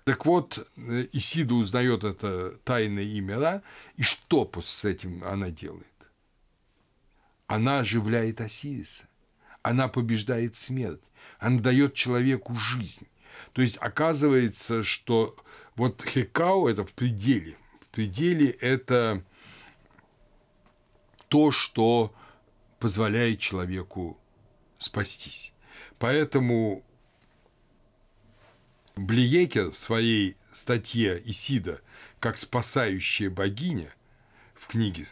[0.06, 3.62] Так вот, э, Исида узнает это тайное имя Ра,
[3.96, 5.84] и что с этим она делает?
[7.48, 9.08] Она оживляет Осириса,
[9.62, 11.02] она побеждает смерть,
[11.40, 13.08] она дает человеку жизнь.
[13.52, 15.34] То есть оказывается, что
[15.74, 17.56] вот Хекао– это в пределе.
[17.80, 19.24] В пределе– это
[21.26, 22.14] то, что
[22.78, 24.16] позволяет человеку
[24.78, 25.52] спастись.
[25.98, 26.85] Поэтому
[28.96, 31.82] Блиекер в своей статье Исида
[32.18, 33.94] как спасающая богиня
[34.54, 35.06] в книге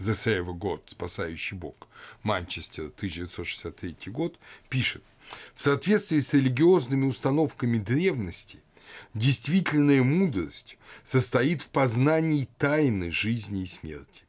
[0.00, 1.88] «The Save God», «Спасающий Бог»,
[2.22, 4.38] Манчестер, 1963 год,
[4.70, 5.02] пишет,
[5.54, 8.60] в соответствии с религиозными установками древности,
[9.12, 14.22] действительная мудрость состоит в познании тайны жизни и смерти.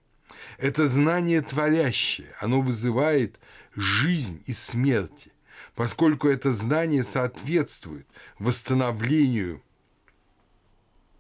[0.58, 3.40] Это знание творящее, оно вызывает
[3.78, 5.32] жизнь и смерти,
[5.80, 8.06] поскольку это знание соответствует
[8.38, 9.64] восстановлению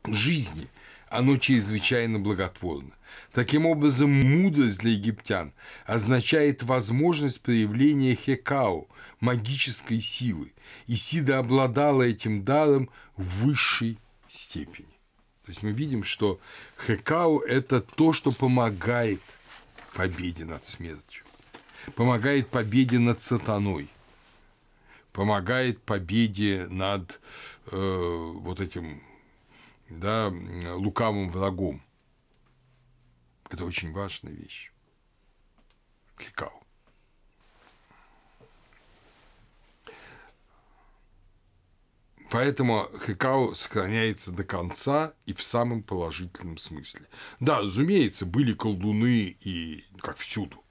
[0.05, 0.67] жизни,
[1.07, 2.91] оно чрезвычайно благотворно.
[3.31, 5.53] Таким образом, мудрость для египтян
[5.85, 8.89] означает возможность проявления хекао,
[9.21, 10.51] магической силы,
[10.87, 13.97] и Сида обладала этим даром в высшей
[14.27, 14.99] степени.
[15.45, 16.41] То есть мы видим, что
[16.85, 19.21] хекао– это то, что помогает
[19.93, 21.23] победе над смертью,
[21.95, 23.87] помогает победе над сатаной–
[25.11, 27.19] помогает победе над
[27.71, 29.03] э, вот этим
[29.89, 31.81] да, лукавым врагом.
[33.49, 34.71] Это очень важная вещь.
[36.17, 36.51] Кикао.
[42.29, 47.07] Поэтому Хекао сохраняется до конца и в самом положительном смысле.
[47.39, 50.63] Да, разумеется, были колдуны и как всюду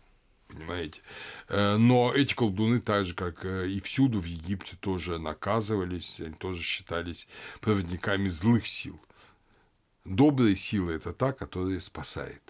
[0.48, 1.00] понимаете?
[1.48, 6.34] Э, но эти колдуны, так же, как э, и всюду в Египте, тоже наказывались, они
[6.34, 7.28] тоже считались
[7.60, 9.00] проводниками злых сил.
[10.04, 12.42] Добрая сила– это та, которая спасает.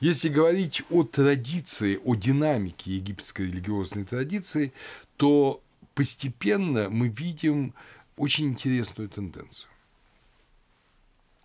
[0.00, 4.72] Если говорить о традиции, о динамике египетской религиозной традиции,
[5.16, 5.62] то
[5.94, 7.74] постепенно мы видим
[8.16, 9.70] очень интересную тенденцию.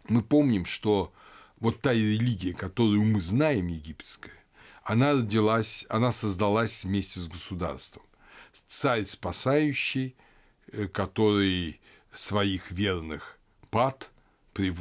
[0.08, 1.12] Мы помним, что
[1.60, 4.45] вот та религия, которую мы знаем, египетская,
[4.86, 8.04] она родилась, она создалась вместе с государством.
[8.68, 10.16] Царь спасающий,
[10.72, 11.82] э, который
[12.14, 13.38] своих верных
[13.72, 14.12] пад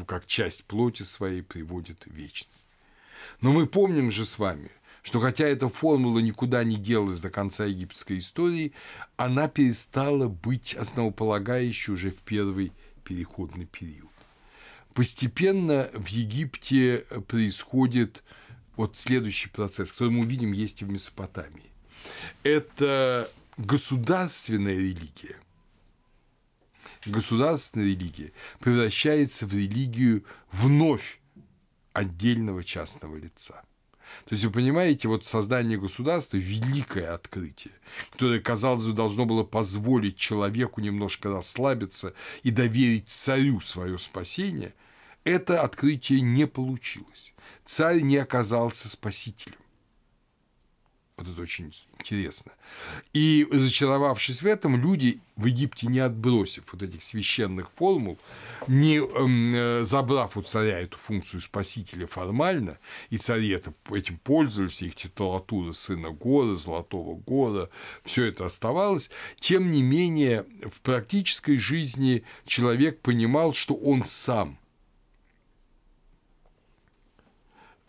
[0.06, 2.68] как часть плоти своей приводит в вечность.
[3.40, 4.70] Но мы помним же с вами,
[5.02, 8.72] что хотя эта формула никуда не делась до конца египетской истории,
[9.16, 14.12] она перестала быть основополагающей уже в первый переходный период.
[14.92, 18.22] Постепенно в Египте происходит
[18.76, 21.70] вот следующий процесс, который мы увидим есть и в Месопотамии.
[22.42, 25.38] Это государственная религия.
[27.06, 31.20] Государственная религия превращается в религию вновь
[31.92, 33.62] отдельного частного лица.
[34.26, 37.74] То есть, вы понимаете, вот создание государства– великое открытие,
[38.12, 44.74] которое, казалось бы, должно было позволить человеку немножко расслабиться и доверить царю свое спасение,
[45.24, 47.32] это открытие не получилось.
[47.64, 49.58] Царь не оказался спасителем.
[51.16, 52.50] Вот это очень интересно.
[53.12, 58.18] И зачаровавшись в этом, люди в Египте, не отбросив вот этих священных формул,
[58.66, 62.78] не э, забрав у царя эту функцию спасителя формально,
[63.10, 67.68] и цари это, этим пользовались, их титулатура сына Гора, Золотого Гора,
[68.04, 69.08] все это оставалось,
[69.38, 74.58] тем не менее в практической жизни человек понимал, что он сам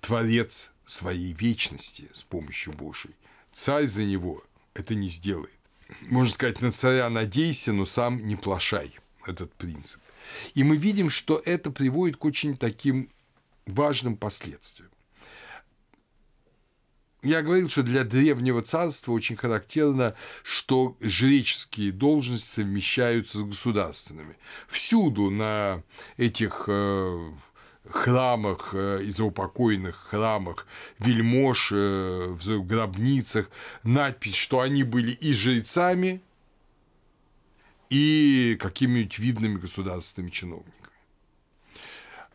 [0.05, 3.15] творец своей вечности с помощью Божией.
[3.51, 4.43] Царь за него
[4.75, 5.57] это не сделает.
[6.01, 8.95] Можно сказать, на царя надейся, но сам не плашай.
[9.25, 9.99] Этот принцип.
[10.53, 13.09] И мы видим, что это приводит к очень таким
[13.65, 14.91] важным последствиям.
[17.23, 24.37] Я говорил, что для древнего царства очень характерно, что жреческие должности совмещаются с государственными.
[24.67, 25.81] Всюду на
[26.17, 27.31] этих э,
[27.89, 30.67] храмах, э, и заупокойных храмах
[30.99, 33.49] вельмож, э, в гробницах
[33.83, 36.21] надпись, что они были и жрецами,
[37.89, 40.73] и какими-нибудь видными государственными чиновниками.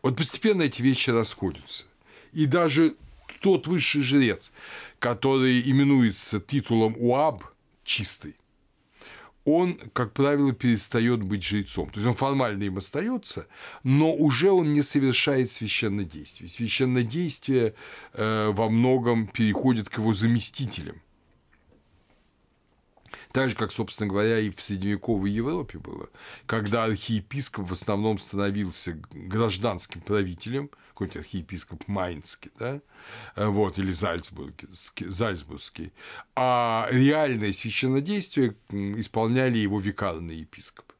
[0.01, 1.85] Вот постепенно эти вещи расходятся.
[2.33, 2.95] И даже
[3.41, 4.51] тот высший жрец,
[4.99, 7.43] который именуется титулом УАБ,
[7.83, 8.35] чистый,
[9.45, 11.89] он, как правило, перестает быть жрецом.
[11.89, 13.47] То есть он формально им остается,
[13.83, 16.49] но уже он не совершает священное действие.
[16.49, 17.73] Священное действие
[18.13, 21.01] э, во многом переходит к его заместителям.
[23.31, 26.09] Так же, как, собственно говоря, и в средневековой Европе было,
[26.45, 30.69] когда архиепископ в основном становился гражданским правителем,
[31.01, 32.81] какой-нибудь архиепископ Майнский, да,
[33.35, 35.91] вот, или Зальцбургский, Зальцбургский,
[36.35, 40.93] а реальное священнодействие исполняли его викарные епископы.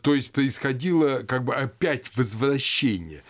[0.00, 3.22] То есть происходило как бы опять возвращение.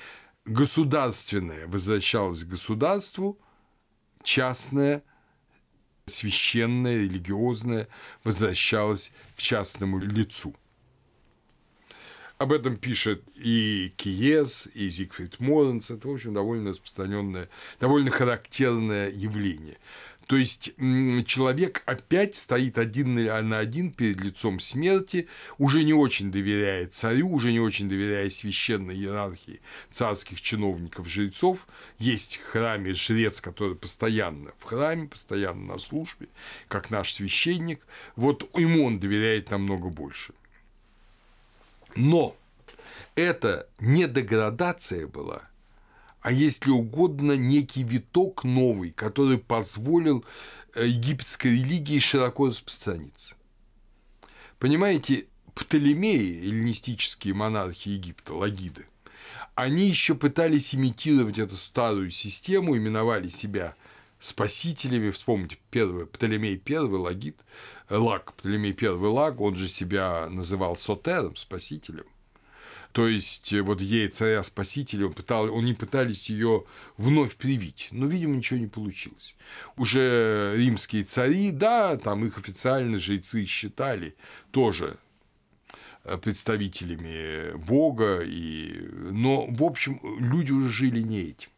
[0.45, 3.39] Государственное возвращалось к государству,
[4.23, 5.03] частное
[6.07, 7.89] священное, религиозное
[8.25, 10.55] возвращалось к частному лицу.
[12.41, 15.91] Об этом пишет и Киес, и Зигфрид Моренс.
[15.91, 19.77] Это, в общем, довольно распространенное, довольно характерное явление.
[20.27, 20.73] То есть
[21.27, 25.29] человек опять стоит один на один перед лицом смерти,
[25.59, 29.61] уже не очень доверяя царю, уже не очень доверяя священной иерархии
[29.91, 31.69] царских чиновников, жрецов.
[31.99, 36.29] Есть в храме жрец, который постоянно в храме, постоянно на службе,
[36.69, 37.87] как наш священник.
[38.17, 40.33] Вот ему он доверяет намного больше.
[41.97, 42.37] Но
[43.15, 45.43] это не деградация была–
[46.21, 50.25] а если угодно, некий виток новый, который позволил
[50.75, 53.37] э, египетской религии широко распространиться.
[54.59, 58.87] Понимаете, Птолемеи, эллинистические монархи Египта, лагиды,
[59.55, 63.75] они еще пытались имитировать эту старую систему, именовали себя
[64.19, 65.11] спасителями.
[65.11, 67.37] Вспомните, первый, Птолемей первый, Лагид,
[67.91, 72.07] Лаг, Птолемей первый Лаг, он же себя называл Сотером, спасителем–
[72.93, 76.65] то есть, э, вот ей царя-спасителя, он, пытал, они пытались ее
[76.97, 79.37] вновь привить, но, видимо, ничего не получилось.
[79.77, 84.17] Уже римские цари, да, там их официально жрецы считали
[84.51, 84.97] тоже
[86.05, 88.89] э, представителями Бога, и...
[89.13, 91.51] но, в общем, люди уже жили не этим.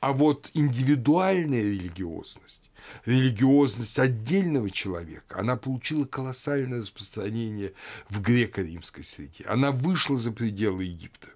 [0.00, 2.65] А вот индивидуальная религиозность,
[3.04, 7.72] религиозность отдельного человека, она получила колоссальное распространение
[8.08, 9.44] в греко-римской среде.
[9.46, 11.28] Она вышла за пределы Египта.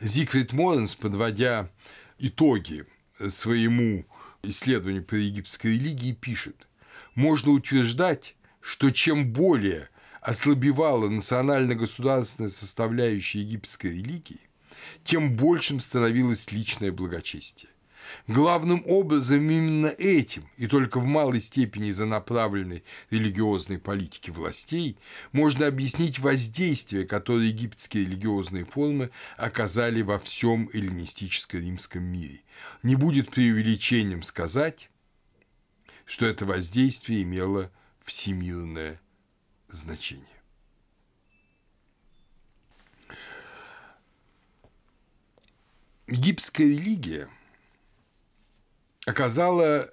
[0.00, 1.70] Зигфрид Моренс, подводя
[2.18, 2.86] итоги
[3.28, 4.06] своему
[4.42, 6.66] исследованию по египетской религии, пишет,
[7.14, 9.90] можно утверждать, что чем более
[10.22, 14.40] ослабевала национально-государственная составляющая египетской религии,
[15.04, 17.70] тем большим становилось личное благочестие.
[18.26, 24.96] Главным образом именно этим, и только в малой степени из-за направленной религиозной политики властей,
[25.32, 32.42] можно объяснить воздействие, которое египетские религиозные формы оказали во всем эллинистическо-римском мире.
[32.82, 34.90] Не будет преувеличением сказать,
[36.04, 37.70] что это воздействие имело
[38.04, 39.00] всемирное
[39.68, 40.26] значение.
[46.08, 47.28] Египетская религия
[49.06, 49.88] оказала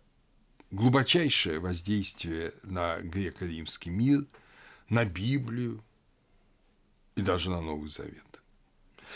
[0.72, 4.26] глубочайшее воздействие на греко-римский мир,
[4.90, 5.84] на Библию
[7.16, 8.24] и даже на Новый Завет.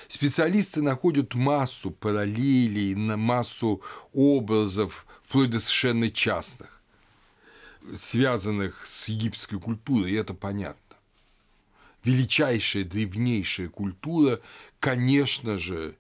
[0.08, 3.82] Специалисты находят массу параллелей, на массу
[4.14, 6.82] образов, вплоть до совершенно частных,
[7.94, 10.96] связанных с египетской культурой, и это понятно.
[12.04, 14.40] Величайшая, древнейшая культура,
[14.80, 15.96] конечно же,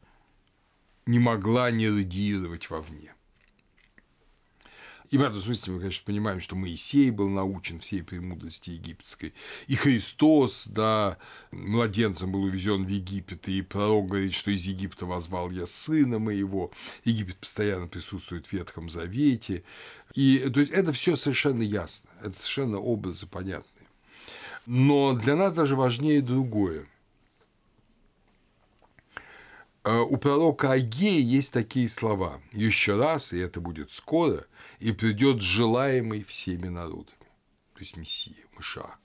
[1.05, 3.13] не могла не радиировать вовне.
[5.11, 9.33] И в этом смысле мы, конечно, понимаем, что Моисей был научен всей премудрости египетской.
[9.67, 11.17] И Христос, да,
[11.51, 16.71] младенцем был увезен в Египет, и пророк говорит, что из Египта возвал я сына моего.
[17.03, 19.63] Египет постоянно присутствует в Ветхом Завете.
[20.15, 23.87] И то есть это все совершенно ясно, это совершенно образы понятные.
[24.65, 26.87] Но для нас даже важнее другое.
[29.83, 32.41] Э, у пророка Агея есть такие слова.
[32.51, 34.45] Еще раз, и это будет скоро,
[34.79, 37.17] и придет желаемый всеми народами.
[37.73, 38.99] То есть Мессия, Машаах.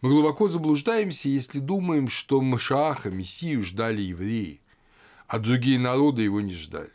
[0.00, 4.60] Мы глубоко заблуждаемся, если думаем, что Машааха, Мессию ждали евреи,
[5.26, 6.92] а другие народы его не ждали.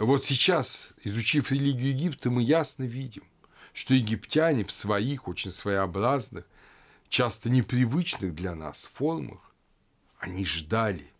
[0.00, 3.24] Вот сейчас, изучив религию Египта, мы ясно видим,
[3.72, 6.46] что египтяне в своих очень своеобразных,
[7.08, 9.52] часто непривычных для нас формах,
[10.20, 11.12] они ждали–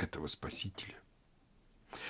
[0.00, 0.94] этого Спасителя.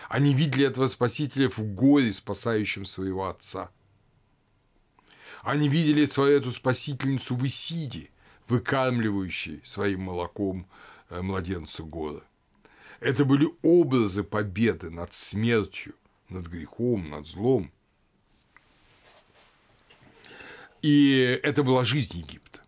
[0.09, 3.71] Они видели этого Спасителя в горе, спасающем своего отца.
[5.43, 8.11] Они видели свою эту спасительницу в Исиде,
[8.49, 10.67] выкармливающей своим молоком
[11.09, 12.21] э, младенца гора.
[13.01, 15.95] Это были образы победы над смертью,
[16.29, 17.73] над грехом, над злом.
[20.83, 22.61] И это была жизнь Египта.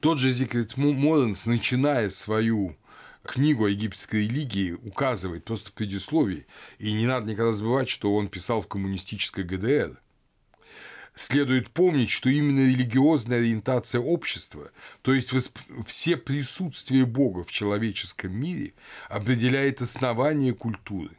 [0.00, 2.76] Тот же Зикрит Моренс, начиная свою
[3.28, 6.46] книгу о египетской религии указывает просто в предисловии,
[6.78, 10.00] и не надо никогда забывать, что он писал в коммунистической ГДР.
[11.14, 14.70] Следует помнить, что именно религиозная ориентация общества,
[15.02, 15.32] то есть
[15.86, 18.74] все присутствие Бога в человеческом мире,
[19.08, 21.10] определяет основание культуры.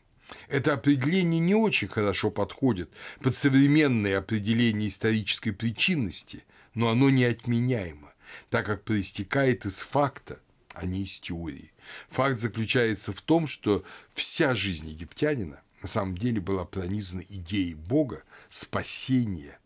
[0.47, 2.89] Это определение не очень хорошо подходит
[3.21, 8.13] под современное определение исторической причинности, но оно неотменяемо,
[8.49, 10.39] так как проистекает из факта,
[10.73, 11.73] а не из теории.
[12.09, 13.83] Факт заключается в том, что
[14.13, 19.59] вся жизнь египтянина на самом деле была пронизана идеей Бога спасения,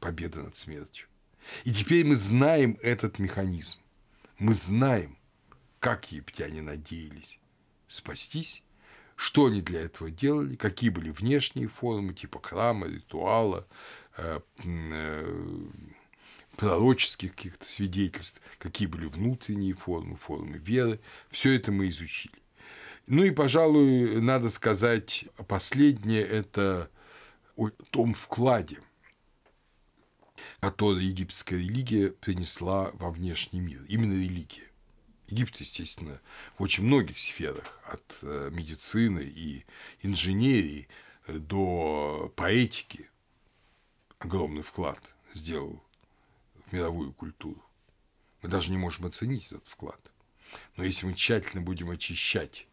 [0.00, 1.06] победы над смертью.
[1.64, 3.78] И теперь мы знаем этот механизм.
[4.38, 5.18] Мы знаем,
[5.80, 7.38] как египтяне надеялись
[7.88, 8.62] спастись,
[9.16, 13.66] что они для этого делали, какие были внешние формы, типа храма, ритуала,
[14.16, 15.66] э, э,
[16.56, 21.00] пророческих каких-то свидетельств, какие были внутренние формы, формы веры,
[21.30, 22.34] все это мы изучили.
[23.06, 26.88] Ну и, пожалуй, надо сказать, последнее– это
[27.56, 28.78] о том вкладе,
[30.60, 34.70] который египетская религия принесла во внешний мир, именно религия.
[35.26, 36.20] Египет, естественно,
[36.58, 39.64] в очень многих сферах, от э, медицины и
[40.02, 40.88] инженерии
[41.26, 43.10] до поэтики
[44.18, 45.82] огромный вклад сделал
[46.72, 47.62] мировую культуру.
[48.42, 50.00] Мы даже не можем оценить этот вклад.
[50.76, 52.66] Но если мы тщательно будем очищать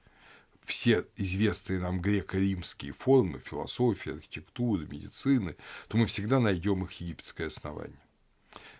[0.66, 5.56] все известные нам греко-римские формы, философии, архитектуры, медицины,
[5.88, 8.00] то мы всегда найдем их египетское основание.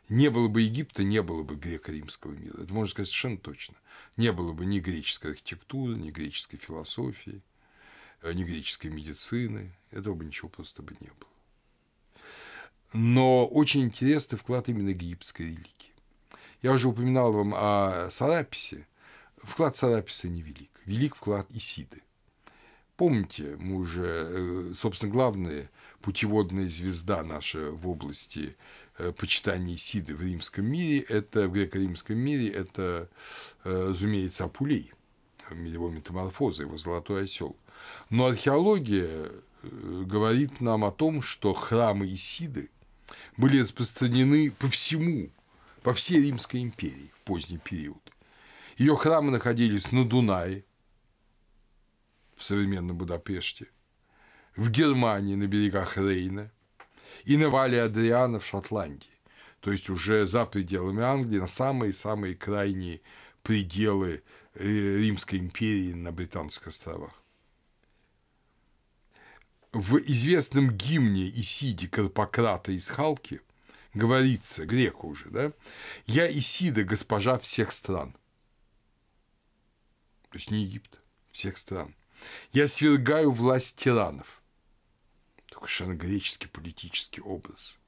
[0.08, 2.64] Не было бы Египта, не было бы греко-римского мира.
[2.64, 3.76] Это можно сказать совершенно точно.
[4.18, 7.44] Не было бы ни греческой архитектуры, ни греческой философии,
[8.22, 9.76] э, ни греческой медицины.
[9.92, 11.29] Этого бы ничего просто бы не было.
[12.94, 15.94] Но очень интересный вклад именно египетской религии.
[16.62, 18.88] Я уже упоминал вам о Сараписе.
[19.38, 20.70] Вклад Сараписа невелик.
[20.86, 22.02] Велик вклад Исиды.
[22.98, 25.70] Помните, мы уже, э, собственно, главная
[26.02, 28.58] путеводная звезда наша в области
[28.98, 33.10] э, почитания Исиды в римском мире, это в греко-римском мире, это,
[33.64, 34.92] э, разумеется, Апулей,
[35.50, 37.56] его метаморфоза, его золотой осел.
[38.10, 39.32] Но археология
[39.64, 42.70] говорит нам о том, что храмы Исиды
[43.40, 45.30] были распространены по всему,
[45.82, 48.02] по всей Римской империи в поздний период.
[48.78, 50.66] Ее храмы находились на Дунае,
[52.36, 53.68] в современном Будапеште,
[54.58, 56.52] в Германии на берегах Рейна
[57.24, 59.08] и на Вале Адриана в Шотландии,
[59.62, 63.00] то есть уже за пределами Англии, на самые-самые крайние
[63.42, 64.22] пределы
[64.56, 67.14] э, Римской империи на Британских островах.
[69.72, 73.42] В известном гимне Исиде Карпократа из Халки
[73.94, 75.54] говорится, грека уже, да,
[76.08, 78.14] «Я Исида, госпожа всех стран».
[80.30, 81.00] То есть не Египет,
[81.32, 81.96] всех стран.
[82.52, 84.42] «Я свергаю власть тиранов».
[85.50, 87.80] Такой совершенно греческий политический образ.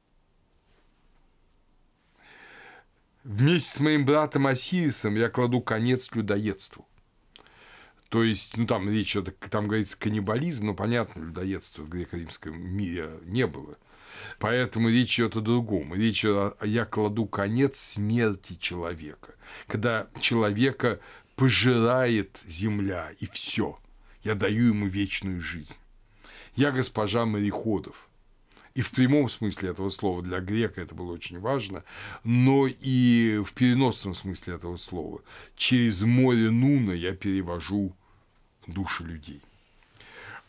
[3.23, 6.87] Вместе с моим братом Осирисом я кладу конец людоедству.
[8.11, 9.15] То есть, ну там речь,
[9.49, 13.77] там говорится каннибализм, но понятно, людоедства в греко-римском мире не было.
[14.37, 15.95] Поэтому речь идет о другом.
[15.95, 19.35] Речь о я кладу конец смерти человека.
[19.65, 20.99] Когда человека
[21.37, 23.79] пожирает земля, и все.
[24.23, 25.77] Я даю ему вечную жизнь.
[26.57, 28.09] Я госпожа мореходов.
[28.75, 31.85] И в прямом смысле этого слова для грека это было очень важно,
[32.25, 35.21] но и в переносном смысле этого слова.
[35.55, 37.95] Через море Нуна я перевожу
[38.73, 39.41] души людей.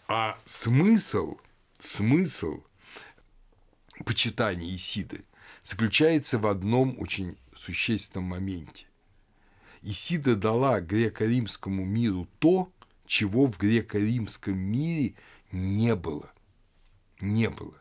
[0.09, 1.39] А смысл,
[1.81, 2.63] смысл
[4.05, 5.25] почитания Исиды
[5.63, 8.87] заключается в одном очень существенном моменте.
[9.83, 12.73] Исида дала греко-римскому миру то,
[13.07, 15.15] чего в греко-римском мире
[15.51, 16.33] не было.
[17.21, 17.75] Не было.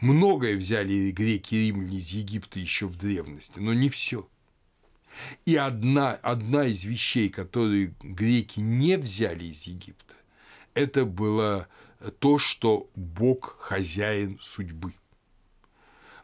[0.00, 4.28] Многое взяли греки и римляне из Египта еще в древности, но не все.
[5.44, 10.14] И одна, одна из вещей, которые греки не взяли из Египта,
[10.74, 11.68] это было
[12.18, 14.94] то, что Бог хозяин судьбы.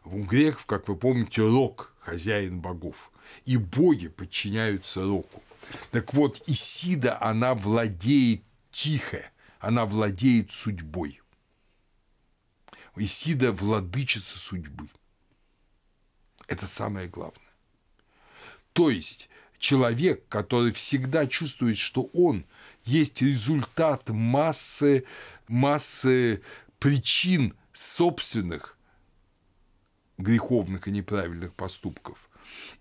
[0.03, 3.11] У греков, как вы помните, Рок– хозяин богов,
[3.45, 5.43] и боги подчиняются Року.
[5.91, 8.41] Так вот, Исида, она владеет
[8.71, 9.29] тихо,
[9.59, 11.21] она владеет судьбой.
[12.95, 14.89] Исида– владычица судьбы.
[16.47, 17.48] Это самое главное.
[18.73, 22.45] То есть человек, который всегда чувствует, что он
[22.85, 25.05] есть результат массы,
[25.47, 26.41] массы
[26.79, 28.77] причин собственных
[30.17, 32.29] греховных и неправильных поступков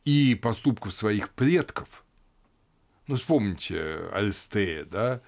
[0.05, 2.05] и поступков своих предков.
[3.07, 5.21] Ну, вспомните Арестея, да,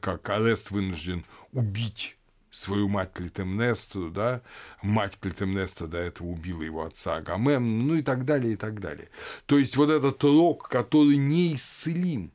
[0.00, 2.16] как Арест вынужден убить
[2.52, 4.42] свою мать Клитемнестру, да,
[4.82, 9.08] мать Клитемнестра до этого убила его отца Агамемна, ну и так далее, и так далее.
[9.46, 12.30] То есть вот этот рок, который неисцелим,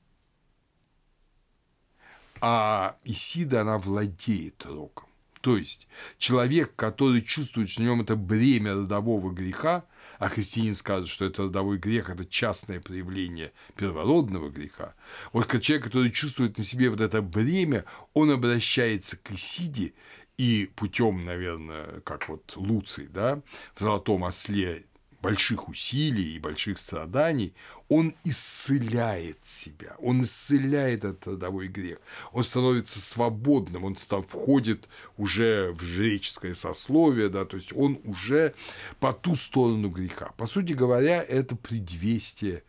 [2.42, 5.08] а Исида, она владеет роком.
[5.42, 5.88] То есть
[6.18, 9.86] человек, который чувствует, что на нем это бремя родового греха,
[10.20, 14.96] а христианин скажет, что это родовой грех– это частное проявление первородного греха.
[15.34, 19.94] Вот как человек, который чувствует на себе вот это бремя, он обращается к Исиде
[20.38, 23.42] и путем, наверное, как вот Луций, да,
[23.76, 24.86] в «Золотом осле»
[25.28, 27.54] больших усилий и больших страданий,
[27.90, 31.98] он исцеляет себя, он исцеляет этот родовой грех,
[32.32, 34.88] он становится свободным, он стал, входит
[35.18, 38.54] уже в жреческое сословие, да, то есть он уже
[39.02, 40.32] по ту сторону греха.
[40.38, 42.64] По сути говоря, это предвестие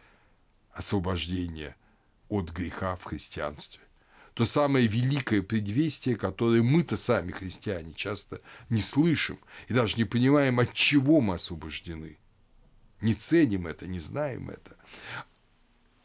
[0.73, 1.77] освобождения
[2.29, 3.83] от греха в христианстве.
[4.35, 10.59] То самое великое предвестие, которое мы-то сами, христиане, часто не слышим и даже не понимаем,
[10.59, 12.19] от чего мы освобождены–
[13.01, 14.77] не ценим это, не знаем это.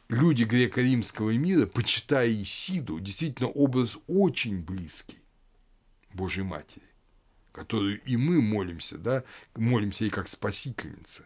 [0.09, 5.17] Люди греко-римского мира, почитая Исиду, действительно образ очень близкий
[6.13, 6.85] Божьей Матери,
[7.51, 9.23] которую и мы молимся, да,
[9.55, 11.25] молимся ей как спасительница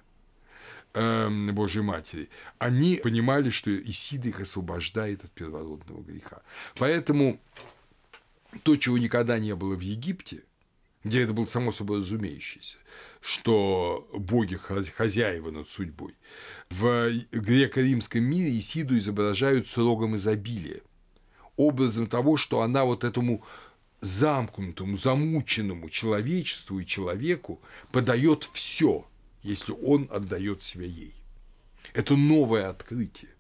[0.94, 2.30] эм, Божьей Матери,
[2.60, 6.42] они понимали, что Исида их освобождает от первородного греха.
[6.76, 7.40] Поэтому
[8.64, 10.44] то, чего никогда не было в Египте,
[11.08, 12.78] где это было само собой разумеющееся,
[13.22, 16.16] что боги хозяева над судьбой.
[16.70, 20.82] В греко-римском мире Исиду изображают срогом изобилия,
[21.56, 23.44] образом того, что она вот этому
[24.02, 27.62] замкнутому, замученному человечеству и человеку
[27.92, 29.08] подает все,
[29.42, 31.16] если он отдает себя ей.
[31.94, 33.32] Это новое открытие.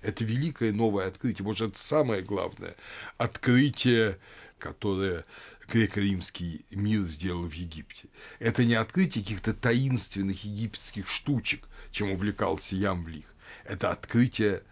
[0.00, 2.74] Это великое новое открытие, может, это самое главное
[3.18, 4.18] открытие,
[4.58, 5.24] которое
[5.68, 8.08] греко-римский мир сделал в Египте.
[8.38, 13.34] Это не открытие каких-то таинственных египетских штучек, чем увлекался Ямблих.
[13.64, 14.62] Это открытие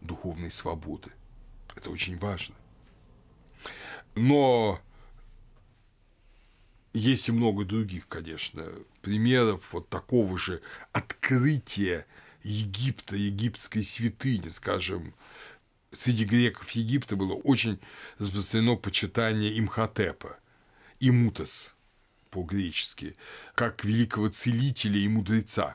[0.00, 1.10] духовной свободы.
[1.74, 2.54] Это очень важно.
[4.14, 4.80] Но
[6.92, 8.64] есть и много других, конечно,
[9.00, 10.60] примеров вот такого же
[10.92, 12.06] открытия
[12.42, 15.14] Египта, египетской святыни, скажем,
[15.92, 17.78] среди греков Египта было очень
[18.18, 20.38] распространено почитание Имхотепа,
[21.00, 21.74] Имутас
[22.30, 23.16] по-гречески,
[23.54, 25.74] как великого целителя и мудреца.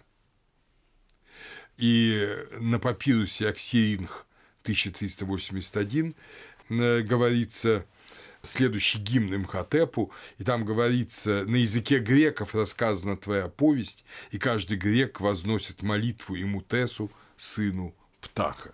[1.77, 2.27] И
[2.59, 4.25] на папирусе Аксиринг
[4.63, 6.15] 1381
[6.69, 7.85] э, говорится
[8.41, 15.19] следующий гимн Имхотепу, и там говорится, на языке греков рассказана твоя повесть, и каждый грек
[15.19, 18.73] возносит молитву Имутесу, сыну Птаха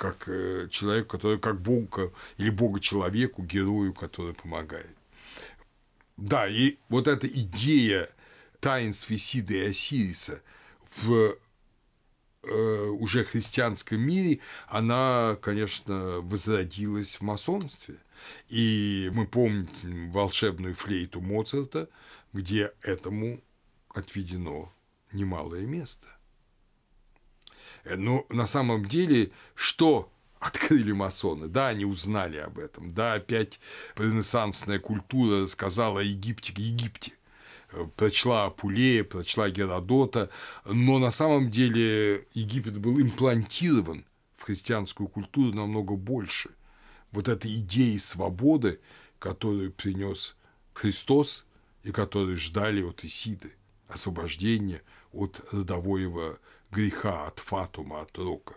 [0.00, 4.96] как э, человек, который как Бога или Бога человеку, герою, который помогает.
[6.16, 8.08] Да, и вот эта идея
[8.60, 10.40] таинств Исида и Осириса
[10.96, 11.36] в
[12.42, 17.96] э, уже христианском мире, она, конечно, возродилась в масонстве.
[18.48, 21.90] И мы помним волшебную флейту Моцарта,
[22.32, 23.42] где этому
[23.90, 24.72] отведено
[25.12, 26.08] немалое место.
[27.84, 31.48] Э, Но ну, на самом деле, что открыли масоны.
[31.48, 32.90] Да, они узнали об этом.
[32.90, 33.60] Да, опять
[33.96, 37.12] ренессансная культура рассказала о Египте, Египте.
[37.72, 40.30] Э, прочла Апулея, прочла Геродота,
[40.64, 46.50] но на самом деле Египет был имплантирован в христианскую культуру намного больше.
[47.12, 48.80] Вот этой идеи свободы,
[49.18, 50.36] которую принес
[50.72, 51.44] Христос
[51.82, 53.52] и которую ждали от Исиды,
[53.92, 56.38] освобождения от родового
[56.70, 58.54] греха, от фатума, от рока.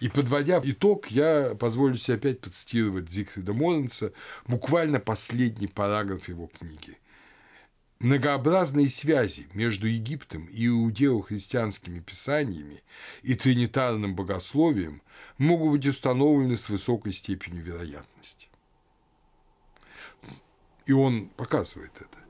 [0.00, 4.12] И подводя итог, я позволю себе опять процитировать Зигфрида Моренца,
[4.46, 6.98] буквально последний параграф его книги.
[8.00, 12.82] Многообразные связи между Египтом и иудео-христианскими писаниями
[13.22, 15.02] и тринитарным богословием
[15.38, 18.48] могут быть установлены с высокой степенью вероятности.
[20.84, 22.21] И он показывает это.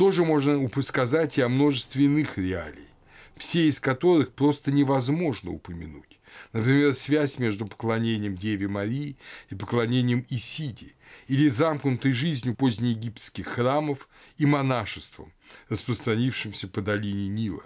[0.00, 2.88] Тоже можно сказать и о множестве иных реалий,
[3.36, 6.18] все из которых просто невозможно упомянуть.
[6.54, 9.18] Например, связь между поклонением Деве Марии
[9.50, 10.94] и поклонением Исиди,
[11.26, 14.08] или замкнутой жизнью позднеегипетских храмов
[14.38, 15.34] и монашеством,
[15.68, 17.64] распространившимся по долине Нила.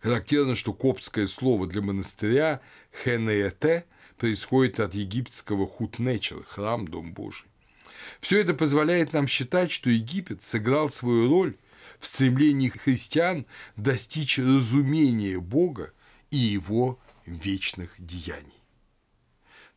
[0.00, 2.60] Характерно, что коптское слово для монастыря
[3.02, 3.86] «хенеете»
[4.16, 7.47] происходит от египетского хутнечер– храм, дом Божий.
[8.20, 11.56] Все это позволяет нам считать, что Египет сыграл свою роль
[11.98, 15.92] в стремлении христиан достичь разумения Бога
[16.30, 18.52] и его вечных деяний.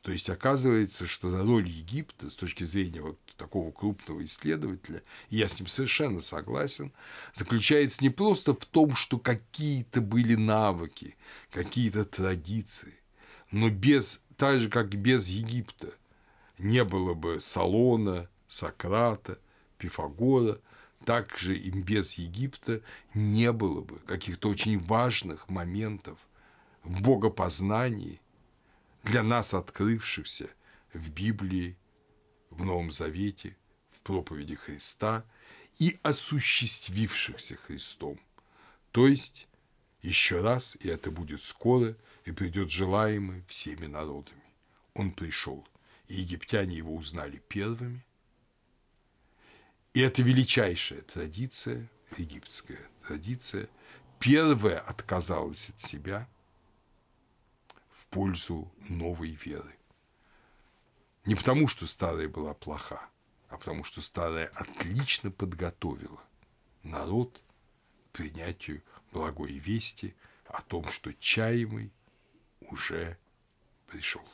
[0.02, 5.48] То есть оказывается, что роль Египта с точки зрения вот такого крупного исследователя, и я
[5.48, 6.92] с ним совершенно согласен,
[7.34, 11.16] заключается не просто в том, что какие-то были навыки,
[11.52, 12.94] какие-то традиции,
[13.52, 15.94] но без, так же, как без Египта
[16.62, 19.40] не было бы Салона, Сократа,
[19.78, 20.60] Пифагора,
[21.06, 22.82] также им без Египта
[23.14, 26.20] не было бы каких-то очень важных моментов
[26.84, 28.22] в богопознании,
[29.04, 30.50] для нас открывшихся
[30.94, 31.76] в Библии,
[32.52, 33.58] в Новом Завете,
[33.90, 35.26] в проповеди Христа
[35.80, 38.20] и осуществившихся Христом.
[38.92, 39.48] То есть,
[40.04, 44.44] еще раз, и это будет скоро, и придет желаемый всеми народами.
[44.94, 45.66] Он пришел,
[46.12, 48.06] египтяне его узнали первыми.
[49.94, 53.70] И это величайшая традиция, египетская традиция,
[54.20, 56.28] первая отказалась от себя–
[58.12, 59.76] пользу новой веры.
[61.26, 63.10] Не потому, что старая была плоха,
[63.48, 66.22] а потому, что старая отлично подготовила
[66.84, 67.42] народ
[68.10, 70.14] к принятию благой вести
[70.46, 71.92] о том, что чаемый
[72.60, 73.18] уже
[73.88, 74.28] пришел.